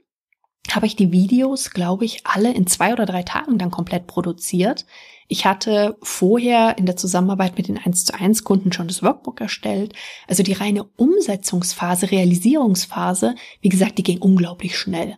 habe 0.71 0.87
ich 0.87 0.97
die 0.97 1.13
Videos, 1.13 1.71
glaube 1.71 2.05
ich, 2.05 2.25
alle 2.25 2.53
in 2.53 2.67
zwei 2.67 2.93
oder 2.93 3.05
drei 3.05 3.23
Tagen 3.23 3.59
dann 3.59 3.71
komplett 3.71 4.07
produziert. 4.07 4.87
Ich 5.29 5.45
hatte 5.45 5.97
vorher 6.03 6.79
in 6.79 6.87
der 6.87 6.97
Zusammenarbeit 6.97 7.57
mit 7.57 7.69
den 7.69 7.79
1 7.79 8.05
zu 8.05 8.15
1 8.15 8.45
Kunden 8.45 8.73
schon 8.73 8.87
das 8.87 9.03
Workbook 9.03 9.41
erstellt. 9.41 9.95
Also 10.29 10.43
die 10.43 10.53
reine 10.53 10.85
Umsetzungsphase, 10.85 12.11
Realisierungsphase, 12.11 13.35
wie 13.61 13.69
gesagt, 13.69 13.99
die 13.99 14.03
ging 14.03 14.19
unglaublich 14.19 14.79
schnell. 14.79 15.17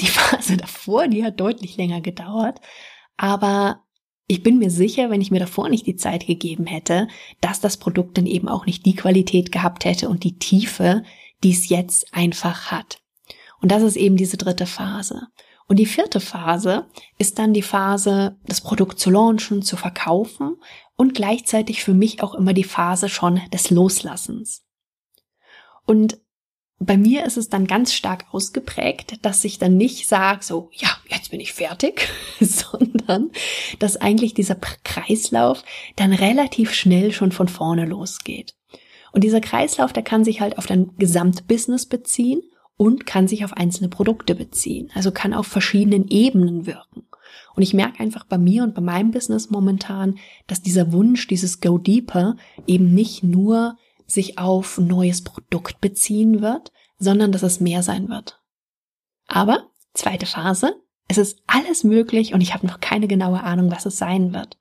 Die 0.00 0.06
Phase 0.08 0.56
davor, 0.56 1.08
die 1.08 1.24
hat 1.24 1.38
deutlich 1.38 1.76
länger 1.76 2.00
gedauert. 2.00 2.60
Aber 3.16 3.84
ich 4.30 4.44
bin 4.44 4.58
mir 4.58 4.70
sicher, 4.70 5.10
wenn 5.10 5.20
ich 5.20 5.32
mir 5.32 5.40
davor 5.40 5.68
nicht 5.68 5.88
die 5.88 5.96
Zeit 5.96 6.24
gegeben 6.24 6.64
hätte, 6.64 7.08
dass 7.40 7.60
das 7.60 7.78
Produkt 7.78 8.16
dann 8.16 8.26
eben 8.26 8.48
auch 8.48 8.64
nicht 8.64 8.86
die 8.86 8.94
Qualität 8.94 9.50
gehabt 9.50 9.84
hätte 9.84 10.08
und 10.08 10.22
die 10.22 10.38
Tiefe, 10.38 11.02
die 11.42 11.50
es 11.50 11.68
jetzt 11.68 12.14
einfach 12.14 12.70
hat. 12.70 13.02
Und 13.60 13.72
das 13.72 13.82
ist 13.82 13.96
eben 13.96 14.16
diese 14.16 14.36
dritte 14.36 14.66
Phase. 14.66 15.26
Und 15.66 15.80
die 15.80 15.86
vierte 15.86 16.20
Phase 16.20 16.86
ist 17.18 17.40
dann 17.40 17.52
die 17.52 17.62
Phase, 17.62 18.36
das 18.46 18.60
Produkt 18.60 19.00
zu 19.00 19.10
launchen, 19.10 19.62
zu 19.62 19.76
verkaufen 19.76 20.58
und 20.94 21.14
gleichzeitig 21.14 21.82
für 21.82 21.94
mich 21.94 22.22
auch 22.22 22.34
immer 22.34 22.52
die 22.52 22.62
Phase 22.62 23.08
schon 23.08 23.40
des 23.52 23.70
Loslassens. 23.70 24.62
Und 25.86 26.19
bei 26.82 26.96
mir 26.96 27.26
ist 27.26 27.36
es 27.36 27.50
dann 27.50 27.66
ganz 27.66 27.92
stark 27.92 28.24
ausgeprägt, 28.32 29.18
dass 29.22 29.44
ich 29.44 29.58
dann 29.58 29.76
nicht 29.76 30.08
sage, 30.08 30.42
so, 30.42 30.70
ja, 30.72 30.88
jetzt 31.08 31.30
bin 31.30 31.38
ich 31.38 31.52
fertig, 31.52 32.08
sondern 32.40 33.30
dass 33.78 33.98
eigentlich 33.98 34.32
dieser 34.32 34.56
Kreislauf 34.82 35.62
dann 35.96 36.14
relativ 36.14 36.72
schnell 36.72 37.12
schon 37.12 37.32
von 37.32 37.48
vorne 37.48 37.84
losgeht. 37.84 38.54
Und 39.12 39.24
dieser 39.24 39.42
Kreislauf, 39.42 39.92
der 39.92 40.02
kann 40.02 40.24
sich 40.24 40.40
halt 40.40 40.56
auf 40.56 40.66
dein 40.66 40.96
Gesamtbusiness 40.96 41.84
beziehen 41.84 42.42
und 42.78 43.04
kann 43.04 43.28
sich 43.28 43.44
auf 43.44 43.52
einzelne 43.52 43.90
Produkte 43.90 44.34
beziehen, 44.34 44.90
also 44.94 45.12
kann 45.12 45.34
auf 45.34 45.46
verschiedenen 45.46 46.08
Ebenen 46.08 46.64
wirken. 46.64 47.02
Und 47.54 47.62
ich 47.62 47.74
merke 47.74 48.00
einfach 48.00 48.24
bei 48.24 48.38
mir 48.38 48.62
und 48.62 48.74
bei 48.74 48.80
meinem 48.80 49.10
Business 49.10 49.50
momentan, 49.50 50.18
dass 50.46 50.62
dieser 50.62 50.92
Wunsch, 50.92 51.26
dieses 51.26 51.60
Go 51.60 51.76
Deeper 51.76 52.36
eben 52.66 52.94
nicht 52.94 53.22
nur 53.22 53.76
sich 54.10 54.38
auf 54.38 54.78
neues 54.78 55.22
Produkt 55.22 55.80
beziehen 55.80 56.42
wird, 56.42 56.72
sondern 56.98 57.32
dass 57.32 57.42
es 57.42 57.60
mehr 57.60 57.82
sein 57.82 58.08
wird. 58.08 58.40
Aber, 59.26 59.70
zweite 59.94 60.26
Phase, 60.26 60.74
es 61.08 61.18
ist 61.18 61.42
alles 61.46 61.84
möglich 61.84 62.34
und 62.34 62.40
ich 62.40 62.52
habe 62.54 62.66
noch 62.66 62.80
keine 62.80 63.08
genaue 63.08 63.42
Ahnung, 63.42 63.70
was 63.70 63.86
es 63.86 63.98
sein 63.98 64.32
wird. 64.32 64.58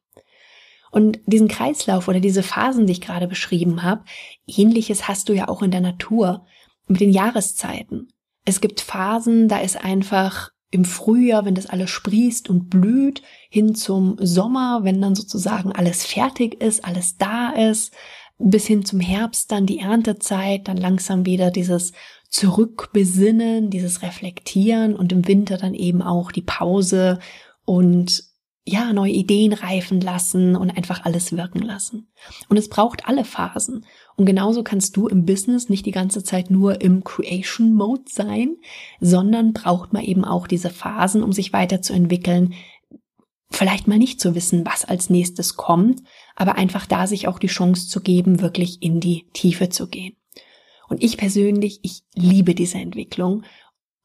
Und 0.92 1.20
diesen 1.26 1.48
Kreislauf 1.48 2.08
oder 2.08 2.20
diese 2.20 2.44
Phasen, 2.44 2.88
die 2.88 2.94
ich 2.94 3.02
gerade 3.02 3.28
beschrieben 3.28 3.84
habe, 3.84 4.04
ähnliches 4.48 5.08
hast 5.08 5.30
du 5.30 5.34
ja 5.34 5.48
auch 5.48 5.62
in 5.62 5.72
der 5.72 5.82
Natur 5.82 6.46
mit 6.88 7.02
den 7.02 7.12
Jahreszeiten. 7.12 8.12
Es 8.46 8.62
gibt 8.62 8.82
Phasen, 8.82 9.48
da 9.48 9.60
ist 9.60 9.84
einfach 9.84 10.50
im 10.72 10.86
Frühjahr, 10.86 11.46
wenn 11.46 11.56
das 11.56 11.66
alles 11.66 11.90
sprießt 11.90 12.50
und 12.50 12.70
blüht, 12.70 13.24
hin 13.50 13.74
zum 13.74 14.18
Sommer, 14.20 14.84
wenn 14.84 15.02
dann 15.02 15.16
sozusagen 15.16 15.72
alles 15.72 16.06
fertig 16.06 16.62
ist, 16.62 16.86
alles 16.86 17.18
da 17.18 17.50
ist, 17.50 17.94
bis 18.39 18.65
hin 18.65 18.86
zum 18.86 18.99
Herbst 18.99 19.52
dann 19.52 19.65
die 19.65 19.80
Erntezeit, 19.80 20.67
dann 20.67 20.78
langsam 20.78 21.25
wieder 21.25 21.52
dieses 21.52 21.91
Zurückbesinnen, 22.30 23.69
dieses 23.69 24.02
Reflektieren 24.02 24.95
und 24.95 25.12
im 25.12 25.28
Winter 25.28 25.58
dann 25.58 25.73
eben 25.73 26.02
auch 26.02 26.32
die 26.32 26.41
Pause 26.41 27.19
und 27.65 28.30
ja, 28.65 28.93
neue 28.93 29.12
Ideen 29.12 29.54
reifen 29.54 29.99
lassen 29.99 30.56
und 30.56 30.69
einfach 30.69 31.04
alles 31.04 31.32
wirken 31.36 31.62
lassen. 31.62 32.12
Und 32.49 32.58
es 32.58 32.69
braucht 32.69 33.08
alle 33.08 33.25
Phasen. 33.25 33.86
Und 34.15 34.25
genauso 34.25 34.63
kannst 34.63 34.95
du 34.95 35.08
im 35.08 35.25
Business 35.25 35.69
nicht 35.69 35.86
die 35.86 35.91
ganze 35.91 36.23
Zeit 36.23 36.52
nur 36.52 36.82
im 36.82 37.04
Creation 37.04 37.73
Mode 37.73 38.04
sein, 38.08 38.58
sondern 38.99 39.54
braucht 39.54 39.91
man 39.91 40.04
eben 40.04 40.23
auch 40.23 40.45
diese 40.45 40.69
Phasen, 40.69 41.23
um 41.23 41.34
sich 41.34 41.52
weiterzuentwickeln. 41.52 42.54
Vielleicht 43.52 43.88
mal 43.88 43.98
nicht 43.98 44.22
zu 44.22 44.36
wissen, 44.36 44.66
was 44.66 44.86
als 44.86 45.10
nächstes 45.10 45.56
kommt, 45.56 46.04
aber 46.36 46.56
einfach 46.56 46.86
da 46.86 47.08
sich 47.08 47.28
auch 47.28 47.40
die 47.40 47.48
Chance 47.48 47.88
zu 47.88 48.02
geben, 48.02 48.42
wirklich 48.42 48.82
in 48.82 49.00
die 49.00 49.26
Tiefe 49.34 49.70
zu 49.70 49.88
gehen. 49.88 50.16
Und 50.88 51.04
ich 51.04 51.18
persönlich, 51.18 51.80
ich 51.84 52.04
liebe 52.16 52.56
diese 52.56 52.78
Entwicklung 52.78 53.44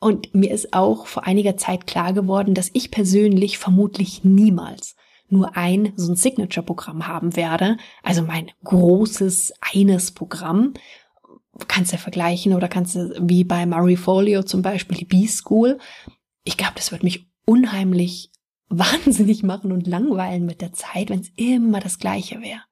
und 0.00 0.34
mir 0.34 0.50
ist 0.50 0.74
auch 0.74 1.06
vor 1.06 1.26
einiger 1.26 1.56
Zeit 1.56 1.86
klar 1.86 2.12
geworden, 2.12 2.54
dass 2.54 2.70
ich 2.74 2.90
persönlich 2.90 3.58
vermutlich 3.58 4.22
niemals 4.24 4.96
nur 5.28 5.56
ein 5.56 5.92
so 5.96 6.12
ein 6.12 6.16
Signature-Programm 6.16 7.06
haben 7.06 7.36
werde, 7.36 7.78
also 8.02 8.22
mein 8.22 8.50
großes 8.64 9.54
eines 9.60 10.12
Programm. 10.12 10.74
Kannst 11.68 11.92
du 11.92 11.96
ja 11.96 12.02
vergleichen 12.02 12.52
oder 12.52 12.68
kannst 12.68 12.96
du 12.96 13.14
wie 13.20 13.44
bei 13.44 13.64
Marie 13.64 13.96
Folio 13.96 14.42
zum 14.42 14.62
Beispiel 14.62 14.98
die 14.98 15.04
B-School. 15.04 15.78
ich 16.44 16.56
glaube, 16.56 16.74
das 16.76 16.92
wird 16.92 17.02
mich 17.02 17.26
unheimlich 17.46 18.30
wahnsinnig 18.78 19.42
machen 19.42 19.72
und 19.72 19.86
langweilen 19.86 20.46
mit 20.46 20.60
der 20.60 20.72
Zeit, 20.72 21.10
wenn 21.10 21.20
es 21.20 21.32
immer 21.36 21.80
das 21.80 21.98
gleiche 21.98 22.40
wäre. 22.40 22.62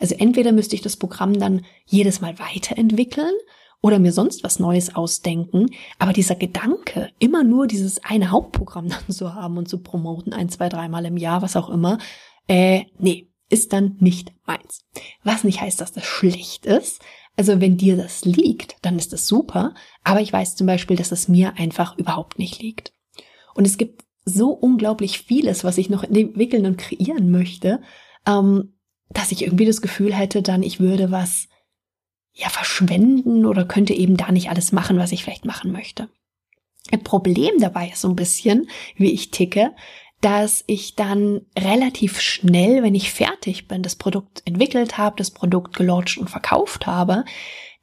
Also 0.00 0.14
entweder 0.16 0.52
müsste 0.52 0.74
ich 0.74 0.82
das 0.82 0.96
Programm 0.96 1.38
dann 1.38 1.64
jedes 1.86 2.20
Mal 2.20 2.38
weiterentwickeln 2.38 3.32
oder 3.80 3.98
mir 3.98 4.12
sonst 4.12 4.42
was 4.44 4.58
Neues 4.58 4.94
ausdenken, 4.94 5.70
aber 5.98 6.12
dieser 6.12 6.34
Gedanke, 6.34 7.10
immer 7.18 7.44
nur 7.44 7.66
dieses 7.66 8.02
eine 8.02 8.30
Hauptprogramm 8.30 8.88
dann 8.90 9.10
zu 9.14 9.34
haben 9.34 9.58
und 9.58 9.68
zu 9.68 9.78
promoten, 9.82 10.32
ein, 10.32 10.48
zwei, 10.48 10.68
dreimal 10.68 11.04
im 11.04 11.16
Jahr, 11.16 11.42
was 11.42 11.56
auch 11.56 11.68
immer, 11.68 11.98
äh, 12.48 12.84
nee, 12.98 13.28
ist 13.50 13.72
dann 13.72 13.96
nicht 14.00 14.32
meins. 14.46 14.84
Was 15.22 15.44
nicht 15.44 15.60
heißt, 15.60 15.80
dass 15.80 15.92
das 15.92 16.04
schlecht 16.04 16.66
ist. 16.66 17.02
Also 17.36 17.60
wenn 17.60 17.76
dir 17.76 17.96
das 17.96 18.24
liegt, 18.24 18.76
dann 18.82 18.98
ist 18.98 19.12
das 19.12 19.26
super, 19.26 19.74
aber 20.02 20.20
ich 20.20 20.32
weiß 20.32 20.56
zum 20.56 20.66
Beispiel, 20.66 20.96
dass 20.96 21.12
es 21.12 21.28
mir 21.28 21.54
einfach 21.56 21.98
überhaupt 21.98 22.38
nicht 22.38 22.62
liegt. 22.62 22.92
Und 23.54 23.66
es 23.66 23.76
gibt 23.76 24.04
so 24.24 24.50
unglaublich 24.50 25.20
vieles, 25.20 25.64
was 25.64 25.78
ich 25.78 25.90
noch 25.90 26.02
entwickeln 26.02 26.66
und 26.66 26.78
kreieren 26.78 27.30
möchte, 27.30 27.80
ähm, 28.26 28.74
dass 29.10 29.32
ich 29.32 29.42
irgendwie 29.42 29.66
das 29.66 29.82
Gefühl 29.82 30.14
hätte, 30.14 30.42
dann 30.42 30.62
ich 30.62 30.80
würde 30.80 31.10
was 31.10 31.48
ja 32.32 32.48
verschwenden 32.48 33.46
oder 33.46 33.64
könnte 33.64 33.94
eben 33.94 34.16
da 34.16 34.32
nicht 34.32 34.50
alles 34.50 34.72
machen, 34.72 34.98
was 34.98 35.12
ich 35.12 35.24
vielleicht 35.24 35.44
machen 35.44 35.72
möchte. 35.72 36.08
Ein 36.90 37.04
Problem 37.04 37.52
dabei 37.58 37.90
ist 37.90 38.00
so 38.00 38.08
ein 38.08 38.16
bisschen, 38.16 38.68
wie 38.96 39.12
ich 39.12 39.30
ticke, 39.30 39.72
dass 40.20 40.64
ich 40.66 40.96
dann 40.96 41.42
relativ 41.56 42.20
schnell, 42.20 42.82
wenn 42.82 42.94
ich 42.94 43.12
fertig 43.12 43.68
bin, 43.68 43.82
das 43.82 43.96
Produkt 43.96 44.42
entwickelt 44.46 44.98
habe, 44.98 45.16
das 45.16 45.30
Produkt 45.30 45.76
gelauncht 45.76 46.18
und 46.18 46.30
verkauft 46.30 46.86
habe, 46.86 47.24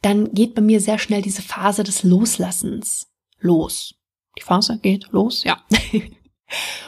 dann 0.01 0.33
geht 0.33 0.55
bei 0.55 0.61
mir 0.61 0.81
sehr 0.81 0.97
schnell 0.97 1.21
diese 1.21 1.43
Phase 1.43 1.83
des 1.83 2.03
Loslassens 2.03 3.11
los. 3.39 3.95
Die 4.37 4.43
Phase 4.43 4.79
geht 4.81 5.07
los, 5.11 5.43
ja. 5.43 5.63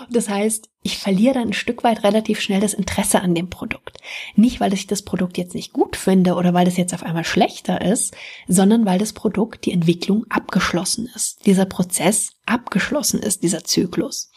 Das 0.09 0.29
heißt, 0.29 0.69
ich 0.81 0.97
verliere 0.97 1.35
dann 1.35 1.49
ein 1.49 1.53
Stück 1.53 1.83
weit 1.83 2.03
relativ 2.03 2.39
schnell 2.39 2.59
das 2.59 2.73
Interesse 2.73 3.21
an 3.21 3.35
dem 3.35 3.49
Produkt. 3.49 3.97
Nicht, 4.35 4.59
weil 4.59 4.73
ich 4.73 4.87
das 4.87 5.01
Produkt 5.01 5.37
jetzt 5.37 5.55
nicht 5.55 5.73
gut 5.73 5.95
finde 5.95 6.35
oder 6.35 6.53
weil 6.53 6.67
es 6.67 6.77
jetzt 6.77 6.93
auf 6.93 7.03
einmal 7.03 7.23
schlechter 7.23 7.81
ist, 7.81 8.15
sondern 8.47 8.85
weil 8.85 8.99
das 8.99 9.13
Produkt, 9.13 9.65
die 9.65 9.71
Entwicklung 9.71 10.25
abgeschlossen 10.29 11.09
ist. 11.15 11.45
Dieser 11.45 11.65
Prozess 11.65 12.33
abgeschlossen 12.45 13.21
ist, 13.21 13.43
dieser 13.43 13.63
Zyklus. 13.63 14.29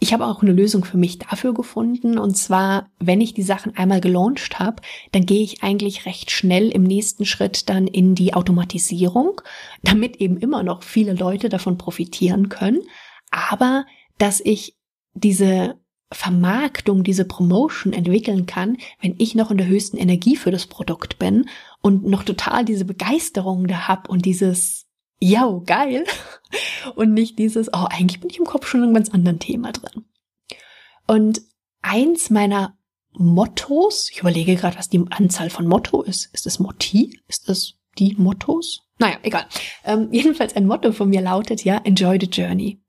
Ich 0.00 0.12
habe 0.12 0.26
auch 0.26 0.42
eine 0.42 0.52
Lösung 0.52 0.84
für 0.84 0.96
mich 0.96 1.18
dafür 1.18 1.52
gefunden. 1.52 2.18
Und 2.18 2.36
zwar, 2.36 2.88
wenn 3.00 3.20
ich 3.20 3.34
die 3.34 3.42
Sachen 3.42 3.76
einmal 3.76 4.00
gelauncht 4.00 4.60
habe, 4.60 4.80
dann 5.10 5.26
gehe 5.26 5.42
ich 5.42 5.64
eigentlich 5.64 6.06
recht 6.06 6.30
schnell 6.30 6.70
im 6.70 6.84
nächsten 6.84 7.24
Schritt 7.24 7.68
dann 7.68 7.88
in 7.88 8.14
die 8.14 8.32
Automatisierung, 8.32 9.40
damit 9.82 10.16
eben 10.18 10.38
immer 10.38 10.62
noch 10.62 10.84
viele 10.84 11.14
Leute 11.14 11.48
davon 11.48 11.78
profitieren 11.78 12.48
können. 12.48 12.82
Aber 13.30 13.86
dass 14.18 14.40
ich 14.40 14.76
diese 15.14 15.76
Vermarktung, 16.10 17.04
diese 17.04 17.24
Promotion 17.24 17.92
entwickeln 17.92 18.46
kann, 18.46 18.78
wenn 19.00 19.14
ich 19.18 19.34
noch 19.34 19.50
in 19.50 19.58
der 19.58 19.66
höchsten 19.66 19.98
Energie 19.98 20.36
für 20.36 20.50
das 20.50 20.66
Produkt 20.66 21.18
bin 21.18 21.48
und 21.82 22.06
noch 22.06 22.22
total 22.22 22.64
diese 22.64 22.84
Begeisterung 22.84 23.66
da 23.66 23.88
hab 23.88 24.08
und 24.08 24.24
dieses 24.24 24.88
ja, 25.20 25.50
geil. 25.66 26.04
Und 26.94 27.12
nicht 27.12 27.38
dieses, 27.38 27.68
oh, 27.68 27.86
eigentlich 27.90 28.20
bin 28.20 28.30
ich 28.30 28.38
im 28.38 28.46
Kopf 28.46 28.66
schon 28.66 28.80
in 28.80 28.84
einem 28.84 28.94
ganz 28.94 29.10
anderen 29.10 29.38
Thema 29.38 29.72
drin. 29.72 30.04
Und 31.06 31.42
eins 31.82 32.30
meiner 32.30 32.78
Mottos, 33.12 34.10
ich 34.12 34.20
überlege 34.20 34.54
gerade, 34.56 34.78
was 34.78 34.88
die 34.88 35.04
Anzahl 35.10 35.50
von 35.50 35.66
Motto 35.66 36.02
ist. 36.02 36.32
Ist 36.32 36.46
es 36.46 36.58
Motti? 36.58 37.20
Ist 37.26 37.48
es 37.48 37.74
die 37.98 38.14
Mottos? 38.16 38.82
Naja, 38.98 39.16
egal. 39.22 39.46
Ähm, 39.84 40.08
jedenfalls 40.12 40.54
ein 40.56 40.66
Motto 40.66 40.92
von 40.92 41.08
mir 41.08 41.20
lautet 41.20 41.64
ja, 41.64 41.78
enjoy 41.78 42.18
the 42.20 42.26
journey. 42.26 42.80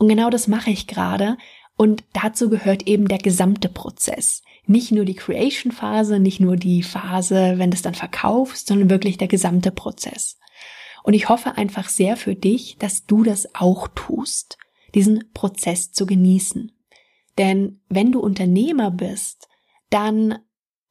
Und 0.00 0.08
genau 0.08 0.30
das 0.30 0.48
mache 0.48 0.70
ich 0.70 0.86
gerade. 0.86 1.36
Und 1.76 2.04
dazu 2.14 2.48
gehört 2.48 2.86
eben 2.86 3.06
der 3.06 3.18
gesamte 3.18 3.68
Prozess. 3.68 4.42
Nicht 4.66 4.92
nur 4.92 5.04
die 5.04 5.14
Creation-Phase, 5.14 6.18
nicht 6.18 6.40
nur 6.40 6.56
die 6.56 6.82
Phase, 6.82 7.58
wenn 7.58 7.70
du 7.70 7.74
es 7.74 7.82
dann 7.82 7.94
verkaufst, 7.94 8.66
sondern 8.66 8.88
wirklich 8.88 9.18
der 9.18 9.28
gesamte 9.28 9.70
Prozess. 9.70 10.38
Und 11.02 11.12
ich 11.12 11.28
hoffe 11.28 11.58
einfach 11.58 11.90
sehr 11.90 12.16
für 12.16 12.34
dich, 12.34 12.76
dass 12.78 13.04
du 13.04 13.22
das 13.22 13.54
auch 13.54 13.88
tust, 13.88 14.56
diesen 14.94 15.30
Prozess 15.34 15.92
zu 15.92 16.06
genießen. 16.06 16.72
Denn 17.36 17.82
wenn 17.90 18.10
du 18.10 18.20
Unternehmer 18.20 18.90
bist, 18.90 19.48
dann 19.90 20.38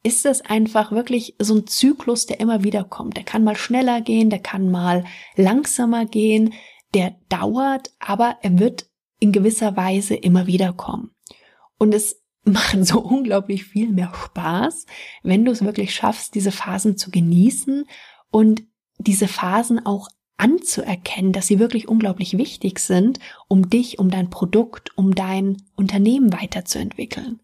ist 0.04 0.28
es 0.28 0.42
einfach 0.42 0.92
wirklich 0.92 1.36
so 1.40 1.56
ein 1.56 1.66
Zyklus, 1.66 2.28
der 2.28 2.40
immer 2.40 2.64
wieder 2.64 2.84
kommt. 2.84 3.18
Der 3.18 3.24
kann 3.24 3.44
mal 3.44 3.58
schneller 3.58 4.02
gehen, 4.02 4.30
der 4.30 4.40
kann 4.40 4.70
mal 4.70 5.04
langsamer 5.36 6.06
gehen, 6.06 6.54
der 6.94 7.16
dauert, 7.28 7.92
aber 8.00 8.38
er 8.42 8.60
wird 8.60 8.89
in 9.20 9.32
gewisser 9.32 9.76
Weise 9.76 10.16
immer 10.16 10.48
wieder 10.48 10.74
kommen. 10.74 11.12
Und 11.78 11.94
es 11.94 12.22
macht 12.44 12.86
so 12.86 13.02
unglaublich 13.02 13.66
viel 13.66 13.90
mehr 13.90 14.12
Spaß, 14.14 14.86
wenn 15.24 15.46
du 15.46 15.52
es 15.52 15.64
wirklich 15.64 15.94
schaffst, 15.94 16.36
diese 16.36 16.52
Phasen 16.52 16.98
zu 16.98 17.12
genießen 17.12 17.86
und 18.32 18.64
diese 18.98 19.28
Phasen 19.28 19.86
auch 19.86 20.10
anzuerkennen, 20.38 21.34
dass 21.34 21.48
sie 21.48 21.60
wirklich 21.60 21.88
unglaublich 21.88 22.38
wichtig 22.38 22.80
sind, 22.80 23.20
um 23.48 23.70
dich, 23.70 24.00
um 24.00 24.10
dein 24.10 24.30
Produkt, 24.30 24.98
um 24.98 25.14
dein 25.14 25.58
Unternehmen 25.76 26.32
weiterzuentwickeln. 26.32 27.40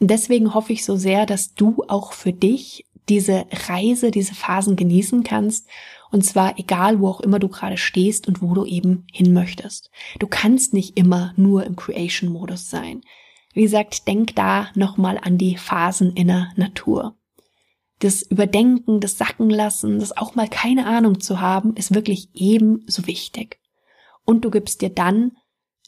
Und 0.00 0.10
deswegen 0.10 0.54
hoffe 0.54 0.72
ich 0.72 0.84
so 0.84 0.96
sehr, 0.96 1.26
dass 1.26 1.54
du 1.54 1.84
auch 1.88 2.12
für 2.12 2.32
dich 2.32 2.86
diese 3.08 3.44
Reise, 3.68 4.10
diese 4.10 4.34
Phasen 4.34 4.76
genießen 4.76 5.22
kannst. 5.24 5.68
Und 6.12 6.24
zwar 6.24 6.58
egal, 6.58 7.00
wo 7.00 7.08
auch 7.08 7.20
immer 7.20 7.40
du 7.40 7.48
gerade 7.48 7.78
stehst 7.78 8.28
und 8.28 8.40
wo 8.40 8.54
du 8.54 8.64
eben 8.64 9.06
hin 9.10 9.32
möchtest. 9.32 9.90
Du 10.18 10.28
kannst 10.28 10.74
nicht 10.74 10.96
immer 10.96 11.32
nur 11.36 11.64
im 11.64 11.74
Creation-Modus 11.74 12.70
sein. 12.70 13.00
Wie 13.54 13.62
gesagt, 13.62 14.06
denk 14.06 14.36
da 14.36 14.68
nochmal 14.74 15.18
an 15.20 15.38
die 15.38 15.56
Phasen 15.56 16.14
in 16.14 16.28
der 16.28 16.52
Natur 16.56 17.16
das 18.02 18.22
Überdenken, 18.22 19.00
das 19.00 19.16
Sacken 19.16 19.48
lassen, 19.48 20.00
das 20.00 20.16
auch 20.16 20.34
mal 20.34 20.48
keine 20.48 20.86
Ahnung 20.86 21.20
zu 21.20 21.40
haben, 21.40 21.76
ist 21.76 21.94
wirklich 21.94 22.28
ebenso 22.34 23.06
wichtig. 23.06 23.60
Und 24.24 24.44
du 24.44 24.50
gibst 24.50 24.82
dir 24.82 24.90
dann 24.90 25.36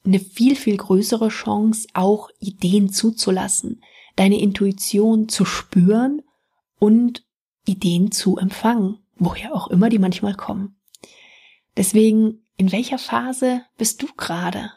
eine 0.05 0.21
viel, 0.21 0.55
viel 0.55 0.77
größere 0.77 1.29
Chance, 1.29 1.89
auch 1.93 2.31
Ideen 2.39 2.93
zuzulassen, 2.93 3.83
deine 4.15 4.41
Intuition 4.41 5.29
zu 5.29 5.45
spüren 5.45 6.23
und 6.79 7.27
Ideen 7.67 8.13
zu 8.13 8.37
empfangen, 8.37 8.99
woher 9.17 9.55
auch 9.55 9.69
immer 9.69 9.89
die 9.89 9.99
manchmal 9.99 10.35
kommen. 10.35 10.77
Deswegen, 11.77 12.47
in 12.57 12.73
welcher 12.73 12.99
Phase 12.99 13.63
bist 13.77 14.03
du 14.03 14.07
gerade? 14.17 14.71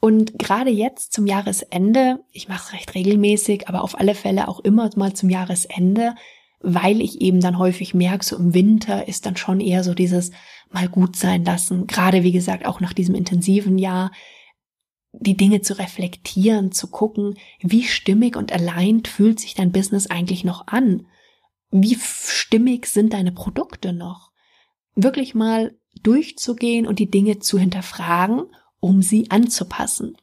Und 0.00 0.38
gerade 0.38 0.70
jetzt 0.70 1.12
zum 1.12 1.26
Jahresende, 1.26 2.24
ich 2.32 2.48
mache 2.48 2.64
es 2.66 2.72
recht 2.72 2.94
regelmäßig, 2.94 3.68
aber 3.68 3.82
auf 3.82 3.98
alle 3.98 4.14
Fälle 4.14 4.48
auch 4.48 4.60
immer 4.60 4.90
mal 4.96 5.14
zum 5.14 5.30
Jahresende, 5.30 6.14
weil 6.60 7.00
ich 7.00 7.20
eben 7.20 7.40
dann 7.40 7.58
häufig 7.58 7.94
merke, 7.94 8.24
so 8.24 8.36
im 8.36 8.54
Winter 8.54 9.06
ist 9.06 9.26
dann 9.26 9.36
schon 9.36 9.60
eher 9.60 9.84
so 9.84 9.94
dieses 9.94 10.32
mal 10.70 10.88
gut 10.88 11.16
sein 11.16 11.44
lassen. 11.44 11.86
Gerade 11.86 12.22
wie 12.22 12.32
gesagt, 12.32 12.66
auch 12.66 12.80
nach 12.80 12.92
diesem 12.92 13.14
intensiven 13.14 13.78
Jahr, 13.78 14.10
die 15.12 15.36
Dinge 15.36 15.60
zu 15.60 15.78
reflektieren, 15.78 16.72
zu 16.72 16.88
gucken, 16.88 17.36
wie 17.60 17.84
stimmig 17.84 18.36
und 18.36 18.52
allein 18.52 19.04
fühlt 19.04 19.38
sich 19.38 19.54
dein 19.54 19.70
Business 19.70 20.08
eigentlich 20.08 20.42
noch 20.42 20.66
an? 20.66 21.06
Wie 21.72 21.96
stimmig 21.96 22.86
sind 22.86 23.12
deine 23.12 23.32
Produkte 23.32 23.92
noch? 23.92 24.30
Wirklich 24.94 25.34
mal 25.34 25.74
durchzugehen 26.02 26.86
und 26.86 26.98
die 26.98 27.10
Dinge 27.10 27.40
zu 27.40 27.58
hinterfragen 27.58 28.44
um 28.82 29.00
sie 29.00 29.30
anzupassen. 29.30 30.16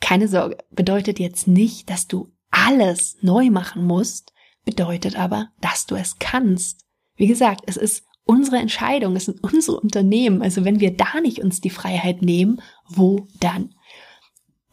Keine 0.00 0.28
Sorge, 0.28 0.58
bedeutet 0.70 1.18
jetzt 1.18 1.48
nicht, 1.48 1.88
dass 1.88 2.08
du 2.08 2.30
alles 2.50 3.16
neu 3.22 3.48
machen 3.48 3.86
musst, 3.86 4.34
bedeutet 4.66 5.16
aber, 5.18 5.48
dass 5.62 5.86
du 5.86 5.94
es 5.94 6.18
kannst. 6.18 6.84
Wie 7.16 7.26
gesagt, 7.26 7.62
es 7.66 7.78
ist 7.78 8.04
unsere 8.24 8.58
Entscheidung, 8.58 9.16
es 9.16 9.24
sind 9.24 9.42
unsere 9.42 9.80
Unternehmen. 9.80 10.42
Also 10.42 10.66
wenn 10.66 10.78
wir 10.78 10.94
da 10.94 11.20
nicht 11.22 11.38
uns 11.38 11.62
die 11.62 11.70
Freiheit 11.70 12.20
nehmen, 12.20 12.60
wo 12.86 13.26
dann? 13.40 13.74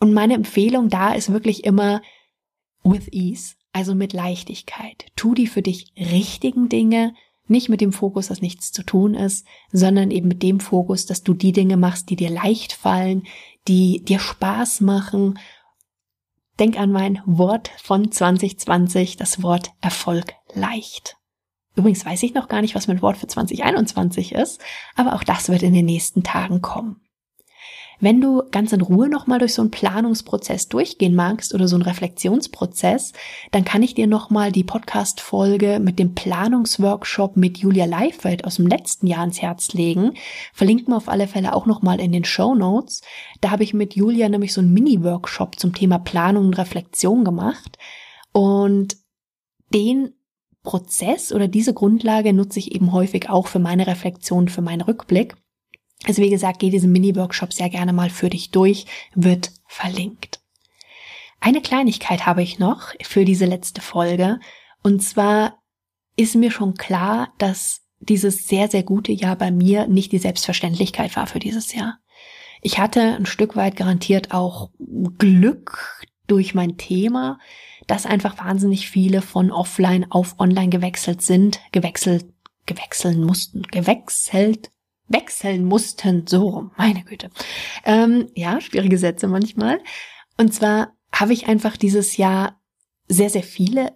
Und 0.02 0.14
meine 0.14 0.34
Empfehlung 0.34 0.90
da 0.90 1.14
ist 1.14 1.32
wirklich 1.32 1.64
immer 1.64 2.02
with 2.84 3.08
ease, 3.14 3.56
also 3.74 3.96
mit 3.96 4.14
Leichtigkeit. 4.14 5.06
Tu 5.16 5.34
die 5.34 5.48
für 5.48 5.62
dich 5.62 5.94
richtigen 5.98 6.70
Dinge, 6.70 7.14
nicht 7.48 7.70
mit 7.70 7.82
dem 7.82 7.92
Fokus, 7.92 8.28
dass 8.28 8.42
nichts 8.42 8.72
zu 8.72 8.84
tun 8.84 9.16
ist, 9.16 9.46
sondern 9.72 10.12
eben 10.12 10.28
mit 10.28 10.44
dem 10.44 10.60
Fokus, 10.60 11.06
dass 11.06 11.24
du 11.24 11.34
die 11.34 11.52
Dinge 11.52 11.78
machst, 11.78 12.10
die 12.10 12.16
dir 12.16 12.30
leicht 12.30 12.74
fallen, 12.74 13.24
die 13.68 14.04
dir 14.04 14.20
Spaß 14.20 14.82
machen. 14.82 15.40
Denk 16.60 16.80
an 16.80 16.92
mein 16.92 17.22
Wort 17.26 17.72
von 17.82 18.12
2020, 18.12 19.18
das 19.18 19.42
Wort 19.42 19.72
Erfolg 19.82 20.34
leicht. 20.54 21.18
Übrigens 21.76 22.06
weiß 22.06 22.24
ich 22.24 22.34
noch 22.34 22.50
gar 22.50 22.62
nicht, 22.62 22.76
was 22.76 22.88
mein 22.88 23.02
Wort 23.02 23.18
für 23.18 23.28
2021 23.28 24.34
ist, 24.34 24.62
aber 24.96 25.14
auch 25.14 25.24
das 25.24 25.50
wird 25.50 25.64
in 25.64 25.74
den 25.74 25.86
nächsten 25.86 26.24
Tagen 26.24 26.62
kommen. 26.62 27.02
Wenn 28.02 28.22
du 28.22 28.44
ganz 28.50 28.72
in 28.72 28.80
Ruhe 28.80 29.10
nochmal 29.10 29.40
durch 29.40 29.54
so 29.54 29.62
einen 29.62 29.72
Planungsprozess 29.72 30.70
durchgehen 30.70 31.16
magst 31.16 31.54
oder 31.54 31.68
so 31.68 31.76
einen 31.76 31.84
Reflexionsprozess, 31.84 33.12
dann 33.52 33.66
kann 33.66 33.84
ich 33.84 33.94
dir 33.94 34.08
nochmal 34.08 34.54
die 34.54 34.64
Podcast-Folge 34.64 35.80
mit 35.82 36.00
dem 36.00 36.16
Planungsworkshop 36.16 37.36
mit 37.36 37.58
Julia 37.58 37.86
Leifeld 37.86 38.46
aus 38.46 38.56
dem 38.56 38.68
letzten 38.68 39.06
Jahr 39.06 39.26
ins 39.26 39.42
Herz 39.42 39.74
legen. 39.74 40.14
Verlinken 40.54 40.94
wir 40.94 40.98
auf 40.98 41.10
alle 41.10 41.28
Fälle 41.28 41.54
auch 41.54 41.66
nochmal 41.66 42.00
in 42.00 42.14
den 42.14 42.24
Show 42.24 42.56
Notes. 42.56 43.02
Da 43.42 43.52
habe 43.52 43.64
ich 43.64 43.74
mit 43.74 43.96
Julia 43.96 44.30
nämlich 44.30 44.54
so 44.54 44.62
einen 44.62 44.74
Mini-Workshop 44.74 45.60
zum 45.60 45.74
Thema 45.74 46.00
Planung 46.00 46.46
und 46.46 46.58
Reflexion 46.58 47.26
gemacht. 47.26 47.78
Und 48.32 48.96
den 49.74 50.14
Prozess 50.64 51.34
oder 51.34 51.48
diese 51.50 51.74
Grundlage 51.74 52.32
nutze 52.32 52.60
ich 52.60 52.74
eben 52.74 52.94
häufig 52.94 53.30
auch 53.30 53.48
für 53.48 53.60
meine 53.60 53.88
Reflexion, 53.88 54.48
für 54.48 54.62
meinen 54.62 54.82
Rückblick. 54.82 55.36
Also 56.06 56.22
wie 56.22 56.30
gesagt, 56.30 56.60
geh 56.60 56.70
diesen 56.70 56.92
Mini-Workshop 56.92 57.54
sehr 57.54 57.70
gerne 57.70 57.94
mal 57.94 58.10
für 58.10 58.30
dich 58.30 58.52
durch, 58.52 58.86
wird 59.14 59.52
verlinkt. 59.68 60.40
Eine 61.42 61.62
Kleinigkeit 61.62 62.26
habe 62.26 62.42
ich 62.42 62.60
noch 62.60 62.94
für 63.02 63.26
diese 63.26 63.46
letzte 63.46 63.82
Folge. 63.82 64.40
Und 64.84 65.02
zwar 65.02 65.60
ist 66.16 66.36
mir 66.36 66.52
schon 66.52 66.76
klar, 66.76 67.34
dass 67.38 67.82
dieses 68.00 68.48
sehr, 68.48 68.70
sehr 68.70 68.84
gute 68.84 69.12
Jahr 69.12 69.36
bei 69.36 69.52
mir 69.52 69.88
nicht 69.88 70.12
die 70.12 70.18
Selbstverständlichkeit 70.20 71.16
war 71.16 71.28
für 71.28 71.40
dieses 71.40 71.74
Jahr. 71.74 72.00
Ich 72.62 72.80
hatte 72.80 73.16
ein 73.16 73.26
Stück 73.26 73.56
weit 73.56 73.76
garantiert 73.76 74.34
auch 74.34 74.70
Glück 75.18 76.06
durch 76.28 76.54
mein 76.54 76.78
Thema, 76.78 77.40
dass 77.88 78.06
einfach 78.06 78.38
wahnsinnig 78.38 78.90
viele 78.90 79.22
von 79.22 79.52
offline 79.52 80.12
auf 80.12 80.40
online 80.40 80.70
gewechselt 80.70 81.22
sind, 81.22 81.60
gewechselt, 81.72 82.26
gewechseln 82.66 83.24
mussten, 83.24 83.64
gewechselt 83.64 84.70
wechseln 85.10 85.66
mussten. 85.66 86.26
So, 86.28 86.70
meine 86.78 87.04
Güte. 87.04 87.30
Ähm, 87.84 88.28
ja, 88.36 88.62
schwierige 88.62 88.98
Sätze 88.98 89.28
manchmal. 89.28 89.80
Und 90.38 90.54
zwar 90.54 90.94
habe 91.12 91.34
ich 91.34 91.48
einfach 91.48 91.76
dieses 91.76 92.18
Jahr 92.18 92.60
sehr, 93.08 93.30
sehr 93.30 93.44
viele 93.44 93.92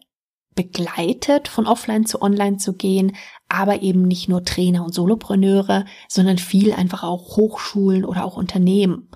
begleitet, 0.55 1.47
von 1.47 1.65
offline 1.65 2.05
zu 2.05 2.21
online 2.21 2.57
zu 2.57 2.73
gehen, 2.73 3.15
aber 3.49 3.81
eben 3.81 4.03
nicht 4.03 4.29
nur 4.29 4.43
Trainer 4.43 4.83
und 4.83 4.93
Solopreneure, 4.93 5.85
sondern 6.07 6.37
viel 6.37 6.73
einfach 6.73 7.03
auch 7.03 7.37
Hochschulen 7.37 8.05
oder 8.05 8.25
auch 8.25 8.37
Unternehmen. 8.37 9.09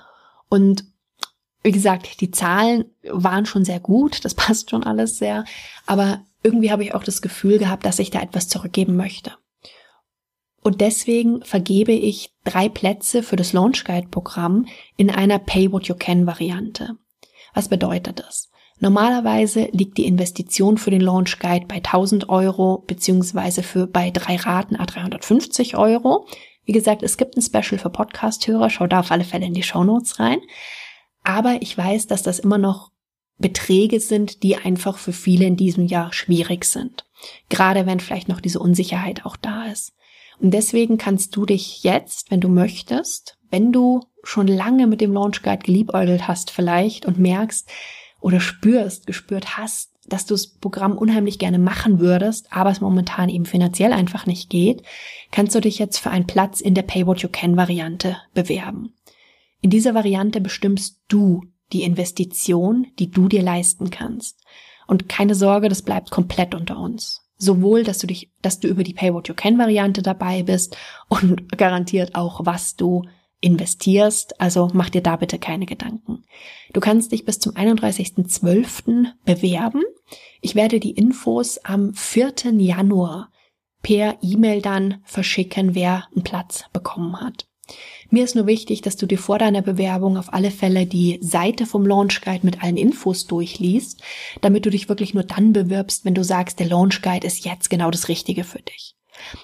Und 0.50 0.86
wie 1.64 1.72
gesagt, 1.72 2.22
die 2.22 2.32
Zahlen 2.32 2.86
waren 3.04 3.46
schon 3.46 3.66
sehr 3.66 3.80
gut, 3.80 4.24
das 4.26 4.34
passt 4.36 4.70
schon 4.70 4.84
alles 4.84 5.18
sehr, 5.18 5.46
aber 5.86 6.22
irgendwie 6.44 6.72
habe 6.72 6.84
ich 6.84 6.94
auch 6.94 7.04
das 7.04 7.22
Gefühl 7.22 7.58
gehabt, 7.58 7.86
dass 7.86 8.00
ich 8.00 8.10
da 8.10 8.22
etwas 8.22 8.48
zurückgeben 8.48 8.96
möchte. 8.96 9.34
Und 10.68 10.82
deswegen 10.82 11.44
vergebe 11.44 11.94
ich 11.94 12.34
drei 12.44 12.68
Plätze 12.68 13.24
für 13.24 13.38
das 13.38 13.54
Launch 13.54 13.86
Guide 13.86 14.10
Programm 14.10 14.66
in 14.98 15.10
einer 15.10 15.40
Pay 15.40 15.72
What 15.72 15.88
You 15.88 15.96
Can 15.96 16.28
Variante. 16.28 16.98
Was 17.54 17.70
bedeutet 17.70 18.20
das? 18.20 18.50
Normalerweise 18.78 19.70
liegt 19.72 19.98
die 19.98 20.06
Investition 20.06 20.78
für 20.78 20.92
den 20.92 21.00
Launch 21.00 21.40
Guide 21.40 21.68
bei 21.68 21.76
1000 21.76 22.28
Euro 22.28 22.84
beziehungsweise 22.86 23.64
für 23.64 23.88
bei 23.88 24.12
drei 24.12 24.36
Raten 24.36 24.76
a 24.76 24.86
350 24.86 25.78
Euro. 25.78 26.28
Wie 26.66 26.74
gesagt, 26.74 27.02
es 27.02 27.16
gibt 27.16 27.38
ein 27.38 27.42
Special 27.42 27.80
für 27.80 27.90
Podcast-Hörer, 27.90 28.70
schau 28.70 28.88
da 28.88 29.00
auf 29.00 29.12
alle 29.12 29.24
Fälle 29.24 29.46
in 29.46 29.54
die 29.54 29.64
Show 29.64 29.86
Notes 29.86 30.20
rein. 30.20 30.42
Aber 31.24 31.62
ich 31.62 31.78
weiß, 31.78 32.08
dass 32.08 32.24
das 32.24 32.40
immer 32.40 32.58
noch 32.58 32.92
Beträge 33.38 34.02
sind, 34.02 34.44
die 34.44 34.58
einfach 34.58 34.98
für 34.98 35.14
viele 35.14 35.46
in 35.46 35.56
diesem 35.56 35.86
Jahr 35.86 36.12
schwierig 36.12 36.66
sind. 36.66 37.06
Gerade 37.48 37.86
wenn 37.86 38.02
vielleicht 38.02 38.28
noch 38.28 38.42
diese 38.42 38.60
Unsicherheit 38.60 39.26
auch 39.26 39.38
da 39.38 39.68
ist. 39.68 39.94
Und 40.40 40.52
deswegen 40.52 40.98
kannst 40.98 41.36
du 41.36 41.46
dich 41.46 41.84
jetzt, 41.84 42.32
wenn 42.32 42.42
du 42.42 42.50
möchtest, 42.50 43.38
wenn 43.50 43.72
du 43.72 44.02
schon 44.24 44.48
lange 44.48 44.88
mit 44.88 45.02
dem 45.02 45.14
Launch 45.14 45.42
Guide 45.42 45.64
geliebäugelt 45.64 46.28
hast 46.28 46.52
vielleicht 46.52 47.06
und 47.06 47.18
merkst 47.18 47.70
oder 48.20 48.40
spürst, 48.40 49.08
gespürt 49.08 49.58
hast, 49.58 49.92
dass 50.08 50.26
du 50.26 50.34
das 50.34 50.48
Programm 50.48 50.98
unheimlich 50.98 51.38
gerne 51.40 51.60
machen 51.60 52.00
würdest, 52.00 52.48
aber 52.52 52.70
es 52.70 52.82
momentan 52.82 53.30
eben 53.30 53.46
finanziell 53.46 53.94
einfach 53.94 54.26
nicht 54.26 54.50
geht, 54.50 54.84
kannst 55.32 55.54
du 55.56 55.60
dich 55.60 55.80
jetzt 55.80 55.98
für 55.98 56.12
einen 56.12 56.28
Platz 56.28 56.62
in 56.62 56.76
der 56.76 56.82
Pay 56.84 57.06
What 57.06 57.22
You 57.22 57.30
Can 57.30 57.58
Variante 57.58 58.18
bewerben. 58.34 58.94
In 59.62 59.70
dieser 59.70 59.94
Variante 59.94 60.40
bestimmst 60.40 61.02
du 61.08 61.44
die 61.74 61.84
Investition, 61.84 62.88
die 63.00 63.12
du 63.12 63.28
dir 63.28 63.42
leisten 63.42 63.90
kannst. 63.90 64.40
Und 64.88 65.10
keine 65.10 65.36
Sorge, 65.36 65.68
das 65.68 65.82
bleibt 65.82 66.12
komplett 66.12 66.56
unter 66.56 66.80
uns. 66.80 67.27
Sowohl, 67.38 67.84
dass 67.84 68.00
du 68.00 68.08
dich, 68.08 68.32
dass 68.42 68.60
du 68.60 68.68
über 68.68 68.84
die 68.84 68.94
Pay 68.94 69.14
What 69.14 69.28
You 69.28 69.36
Can 69.36 69.58
Variante 69.58 70.02
dabei 70.02 70.44
bist 70.44 70.76
und 71.08 71.52
garantiert 71.58 72.16
auch, 72.16 72.46
was 72.46 72.76
du 72.76 73.04
investierst. 73.42 74.40
Also 74.42 74.70
mach 74.74 74.90
dir 74.90 75.02
da 75.02 75.16
bitte 75.16 75.38
keine 75.40 75.66
Gedanken. 75.66 76.24
Du 76.74 76.80
kannst 76.80 77.12
dich 77.12 77.26
bis 77.26 77.40
zum 77.40 77.54
31.12. 77.54 79.08
bewerben. 79.26 79.84
Ich 80.42 80.56
werde 80.56 80.80
die 80.80 80.92
Infos 80.92 81.58
am 81.60 81.94
4. 81.94 82.34
Januar 82.58 83.30
per 83.84 84.18
E-Mail 84.22 84.62
dann 84.62 85.02
verschicken, 85.04 85.76
wer 85.76 86.08
einen 86.14 86.24
Platz 86.24 86.66
bekommen 86.74 87.22
hat. 87.22 87.48
Mir 88.10 88.24
ist 88.24 88.36
nur 88.36 88.48
wichtig, 88.48 88.82
dass 88.82 88.96
du 88.96 89.06
dir 89.06 89.18
vor 89.18 89.38
deiner 89.38 89.62
Bewerbung 89.62 90.18
auf 90.18 90.34
alle 90.34 90.52
Fälle 90.52 90.86
die 90.86 91.20
Seite 91.22 91.66
vom 91.66 91.86
Launch 91.86 92.22
Guide 92.22 92.46
mit 92.46 92.64
allen 92.64 92.78
Infos 92.78 93.26
durchliest, 93.26 94.02
damit 94.42 94.66
du 94.66 94.70
dich 94.70 94.88
wirklich 94.88 95.14
nur 95.14 95.24
dann 95.24 95.52
bewirbst, 95.52 96.06
wenn 96.06 96.14
du 96.14 96.24
sagst, 96.24 96.60
der 96.60 96.68
Launch 96.68 97.02
Guide 97.02 97.28
ist 97.28 97.44
jetzt 97.44 97.70
genau 97.70 97.92
das 97.92 98.08
Richtige 98.08 98.44
für 98.44 98.62
dich. 98.62 98.96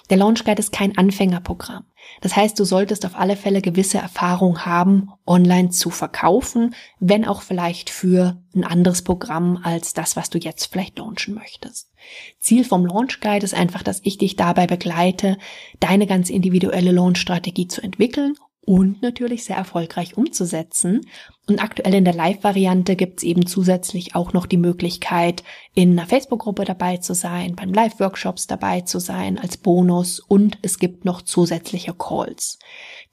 Der 0.08 0.16
Launch 0.16 0.44
Guide 0.44 0.60
ist 0.60 0.72
kein 0.72 0.96
Anfängerprogramm. 0.96 1.84
Das 2.20 2.36
heißt, 2.36 2.58
du 2.58 2.64
solltest 2.64 3.04
auf 3.04 3.16
alle 3.16 3.36
Fälle 3.36 3.60
gewisse 3.60 3.98
Erfahrung 3.98 4.64
haben, 4.64 5.10
online 5.26 5.70
zu 5.70 5.90
verkaufen, 5.90 6.74
wenn 7.00 7.24
auch 7.24 7.42
vielleicht 7.42 7.90
für 7.90 8.40
ein 8.54 8.64
anderes 8.64 9.02
Programm 9.02 9.58
als 9.62 9.94
das, 9.94 10.16
was 10.16 10.30
du 10.30 10.38
jetzt 10.38 10.66
vielleicht 10.66 10.98
launchen 10.98 11.34
möchtest. 11.34 11.90
Ziel 12.38 12.64
vom 12.64 12.86
Launch 12.86 13.20
Guide 13.20 13.44
ist 13.44 13.54
einfach, 13.54 13.82
dass 13.82 14.00
ich 14.04 14.18
dich 14.18 14.36
dabei 14.36 14.66
begleite, 14.66 15.38
deine 15.80 16.06
ganz 16.06 16.30
individuelle 16.30 16.92
Launch-Strategie 16.92 17.68
zu 17.68 17.82
entwickeln 17.82 18.36
und 18.66 19.02
natürlich 19.02 19.44
sehr 19.44 19.56
erfolgreich 19.56 20.16
umzusetzen. 20.16 21.02
Und 21.46 21.62
aktuell 21.62 21.94
in 21.94 22.04
der 22.04 22.14
Live-Variante 22.14 22.96
gibt 22.96 23.18
es 23.18 23.24
eben 23.24 23.46
zusätzlich 23.46 24.14
auch 24.14 24.32
noch 24.32 24.46
die 24.46 24.56
Möglichkeit, 24.56 25.42
in 25.74 25.98
einer 25.98 26.08
Facebook-Gruppe 26.08 26.64
dabei 26.64 26.96
zu 26.96 27.14
sein, 27.14 27.54
beim 27.54 27.72
Live-Workshops 27.72 28.46
dabei 28.46 28.80
zu 28.80 28.98
sein 28.98 29.38
als 29.38 29.56
Bonus 29.56 30.20
und 30.20 30.58
es 30.62 30.78
gibt 30.78 31.04
noch 31.04 31.22
zusätzliche 31.22 31.94
Calls. 31.94 32.58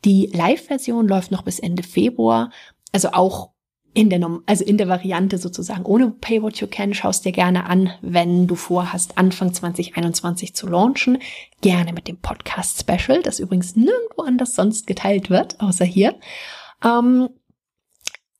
Die 0.05 0.29
Live-Version 0.33 1.07
läuft 1.07 1.31
noch 1.31 1.43
bis 1.43 1.59
Ende 1.59 1.83
Februar, 1.83 2.51
also 2.91 3.09
auch 3.11 3.51
in 3.93 4.09
der, 4.09 4.25
also 4.45 4.63
in 4.63 4.77
der 4.77 4.87
Variante 4.87 5.37
sozusagen 5.37 5.83
ohne 5.83 6.11
Pay 6.11 6.41
What 6.41 6.57
You 6.61 6.67
Can, 6.67 6.93
schaust 6.93 7.25
dir 7.25 7.31
gerne 7.31 7.65
an, 7.65 7.91
wenn 8.01 8.47
du 8.47 8.55
vorhast, 8.55 9.17
Anfang 9.17 9.53
2021 9.53 10.55
zu 10.55 10.67
launchen. 10.67 11.17
Gerne 11.61 11.91
mit 11.91 12.07
dem 12.07 12.17
Podcast 12.17 12.79
Special, 12.79 13.21
das 13.21 13.39
übrigens 13.39 13.75
nirgendwo 13.75 14.23
anders 14.23 14.55
sonst 14.55 14.87
geteilt 14.87 15.29
wird, 15.29 15.59
außer 15.59 15.85
hier. 15.85 16.15
Ähm, 16.83 17.29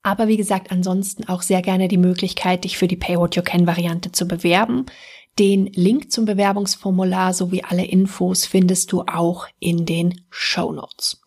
aber 0.02 0.26
wie 0.26 0.36
gesagt, 0.36 0.72
ansonsten 0.72 1.28
auch 1.28 1.42
sehr 1.42 1.62
gerne 1.62 1.86
die 1.88 1.98
Möglichkeit, 1.98 2.64
dich 2.64 2.76
für 2.76 2.88
die 2.88 2.96
Pay 2.96 3.18
What 3.18 3.36
You 3.36 3.42
Can 3.42 3.66
Variante 3.66 4.10
zu 4.10 4.26
bewerben. 4.26 4.86
Den 5.38 5.66
Link 5.66 6.10
zum 6.10 6.24
Bewerbungsformular 6.24 7.32
sowie 7.32 7.62
alle 7.62 7.84
Infos 7.84 8.44
findest 8.44 8.92
du 8.92 9.02
auch 9.02 9.46
in 9.60 9.86
den 9.86 10.22
Show 10.30 10.72
Notes. 10.72 11.22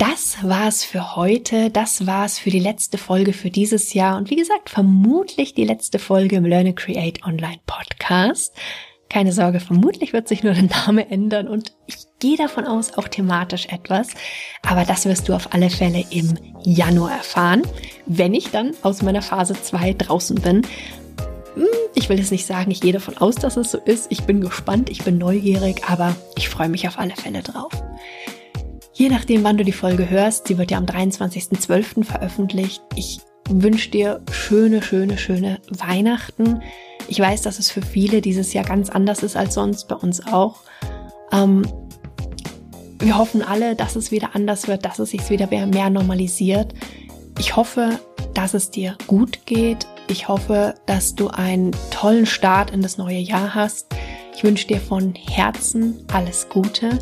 Das 0.00 0.38
war's 0.40 0.82
für 0.82 1.14
heute. 1.14 1.68
Das 1.68 2.06
war's 2.06 2.38
für 2.38 2.48
die 2.48 2.58
letzte 2.58 2.96
Folge 2.96 3.34
für 3.34 3.50
dieses 3.50 3.92
Jahr. 3.92 4.16
Und 4.16 4.30
wie 4.30 4.36
gesagt, 4.36 4.70
vermutlich 4.70 5.52
die 5.52 5.66
letzte 5.66 5.98
Folge 5.98 6.36
im 6.36 6.46
Learn 6.46 6.68
and 6.68 6.76
Create 6.76 7.22
Online 7.26 7.60
Podcast. 7.66 8.56
Keine 9.10 9.32
Sorge, 9.32 9.60
vermutlich 9.60 10.14
wird 10.14 10.26
sich 10.26 10.42
nur 10.42 10.54
der 10.54 10.62
Name 10.86 11.10
ändern 11.10 11.48
und 11.48 11.74
ich 11.86 11.96
gehe 12.18 12.38
davon 12.38 12.64
aus, 12.64 12.94
auch 12.94 13.08
thematisch 13.08 13.66
etwas. 13.66 14.08
Aber 14.62 14.86
das 14.86 15.04
wirst 15.04 15.28
du 15.28 15.34
auf 15.34 15.52
alle 15.52 15.68
Fälle 15.68 16.02
im 16.08 16.34
Januar 16.62 17.18
erfahren, 17.18 17.60
wenn 18.06 18.32
ich 18.32 18.50
dann 18.50 18.72
aus 18.80 19.02
meiner 19.02 19.20
Phase 19.20 19.52
2 19.52 19.92
draußen 19.92 20.40
bin. 20.40 20.62
Hm, 21.56 21.66
ich 21.94 22.08
will 22.08 22.18
es 22.18 22.30
nicht 22.30 22.46
sagen, 22.46 22.70
ich 22.70 22.80
gehe 22.80 22.94
davon 22.94 23.18
aus, 23.18 23.34
dass 23.34 23.58
es 23.58 23.70
so 23.70 23.76
ist. 23.76 24.06
Ich 24.10 24.22
bin 24.22 24.40
gespannt, 24.40 24.88
ich 24.88 25.04
bin 25.04 25.18
neugierig, 25.18 25.82
aber 25.88 26.16
ich 26.36 26.48
freue 26.48 26.70
mich 26.70 26.88
auf 26.88 26.98
alle 26.98 27.16
Fälle 27.16 27.42
drauf. 27.42 27.72
Je 29.00 29.08
nachdem, 29.08 29.44
wann 29.44 29.56
du 29.56 29.64
die 29.64 29.72
Folge 29.72 30.10
hörst, 30.10 30.46
sie 30.46 30.58
wird 30.58 30.70
ja 30.70 30.76
am 30.76 30.84
23.12. 30.84 32.04
veröffentlicht. 32.04 32.82
Ich 32.96 33.20
wünsche 33.48 33.88
dir 33.88 34.20
schöne, 34.30 34.82
schöne, 34.82 35.16
schöne 35.16 35.58
Weihnachten. 35.70 36.60
Ich 37.08 37.18
weiß, 37.18 37.40
dass 37.40 37.58
es 37.58 37.70
für 37.70 37.80
viele 37.80 38.20
dieses 38.20 38.52
Jahr 38.52 38.66
ganz 38.66 38.90
anders 38.90 39.22
ist 39.22 39.36
als 39.36 39.54
sonst, 39.54 39.88
bei 39.88 39.94
uns 39.94 40.26
auch. 40.26 40.56
Ähm, 41.32 41.66
wir 42.98 43.16
hoffen 43.16 43.40
alle, 43.40 43.74
dass 43.74 43.96
es 43.96 44.10
wieder 44.10 44.34
anders 44.34 44.68
wird, 44.68 44.84
dass 44.84 44.98
es 44.98 45.12
sich 45.12 45.30
wieder 45.30 45.46
mehr 45.46 45.88
normalisiert. 45.88 46.74
Ich 47.38 47.56
hoffe, 47.56 47.98
dass 48.34 48.52
es 48.52 48.70
dir 48.70 48.98
gut 49.06 49.46
geht. 49.46 49.86
Ich 50.08 50.28
hoffe, 50.28 50.74
dass 50.84 51.14
du 51.14 51.28
einen 51.28 51.70
tollen 51.90 52.26
Start 52.26 52.70
in 52.70 52.82
das 52.82 52.98
neue 52.98 53.20
Jahr 53.20 53.54
hast. 53.54 53.86
Ich 54.36 54.44
wünsche 54.44 54.66
dir 54.66 54.78
von 54.78 55.14
Herzen 55.14 56.04
alles 56.12 56.50
Gute. 56.50 56.98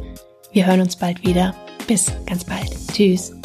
Wir 0.52 0.64
hören 0.64 0.82
uns 0.82 0.94
bald 0.94 1.26
wieder. 1.26 1.56
Bis 1.88 2.12
ganz 2.26 2.44
bald. 2.44 2.70
Tschüss. 2.92 3.37